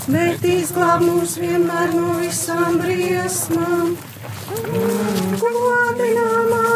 bet 0.08 0.46
izglāb 0.48 1.04
mūs 1.06 1.36
vienmēr 1.42 1.94
no 1.96 2.16
visām 2.20 2.80
briesmām. 2.82 3.96
Godināmā 5.44 6.72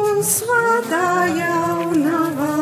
un 0.00 0.22
svētā 0.26 1.08
jaunavā, 1.38 2.56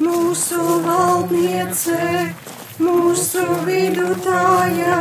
mūsu 0.00 0.60
valdniece, 0.84 2.32
mūsu 2.80 3.44
vidutāja, 3.66 5.00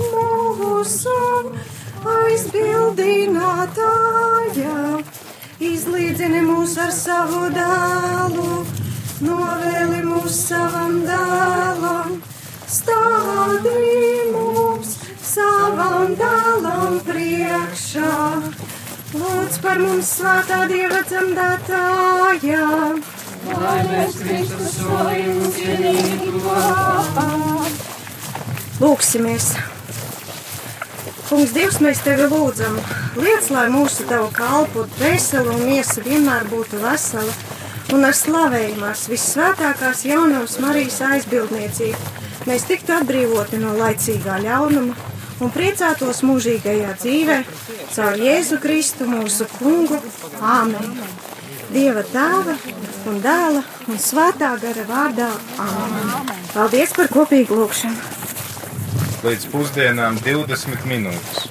mūsu 0.00 1.16
aizbildinātāja, 2.12 4.76
izlīdzini 5.60 6.40
mūs 6.48 6.78
ar 6.80 6.92
savu 6.96 7.50
dēlu, 7.52 8.64
novēli 9.28 10.00
mūs 10.08 10.34
savam 10.48 10.92
dēlam, 11.06 12.10
stādi 12.78 13.78
mums 14.32 14.90
savam 15.32 16.16
dēlam 16.18 17.00
priekšā. 17.06 18.14
Lūdz 19.12 19.56
par 19.60 19.76
mums 19.76 20.08
svētā 20.16 20.64
dieva 20.72 21.04
dzemdētājā. 21.04 22.68
Lai 23.42 23.80
mēs 23.88 24.16
Kristus 24.20 24.76
solījumu 24.78 25.48
cienīgi 25.56 26.32
kopā. 26.44 27.28
Lūksimies! 28.82 29.48
Kungs, 31.26 31.54
Dievs, 31.56 31.78
mēs 31.82 32.02
tevi 32.04 32.26
lūdzam, 32.28 32.76
liec, 33.16 33.48
lai 33.54 33.64
mūsu 33.72 34.04
tavu 34.08 34.28
kalpu 34.36 34.84
dvēseli 34.98 35.54
un 35.54 35.64
miesa 35.64 36.04
vienmēr 36.04 36.44
būtu 36.50 36.82
vesela 36.82 37.32
un 37.96 38.04
ar 38.06 38.14
slavējumās 38.16 39.06
vissvētākās 39.10 40.04
jaunās 40.06 40.58
Marijas 40.62 41.00
aizbildniecību. 41.08 42.12
Mēs 42.46 42.68
tiktu 42.68 42.94
atbrīvoti 42.98 43.58
no 43.62 43.72
laicīgā 43.78 44.38
ļaunuma 44.44 45.10
un 45.42 45.52
priecātos 45.54 46.22
mūžīgajā 46.26 46.94
dzīvē 47.00 47.42
caur 47.94 48.22
Jēzu 48.28 48.60
Kristu 48.62 49.08
mūsu 49.10 49.48
kungu. 49.58 49.98
Āmen! 50.42 50.96
Dieva 51.72 52.02
tēva 52.04 52.52
un 53.08 53.20
dēla 53.24 53.62
un 53.88 54.00
svētā 54.00 54.50
gara 54.60 54.84
vārdā. 54.88 55.28
Āmen! 55.62 56.32
Paldies 56.52 56.92
par 56.96 57.08
kopīgu 57.12 57.56
lūgšanu! 57.62 58.10
Līdz 59.22 59.46
pusdienām 59.54 60.18
20 60.26 60.84
minūtes. 60.90 61.48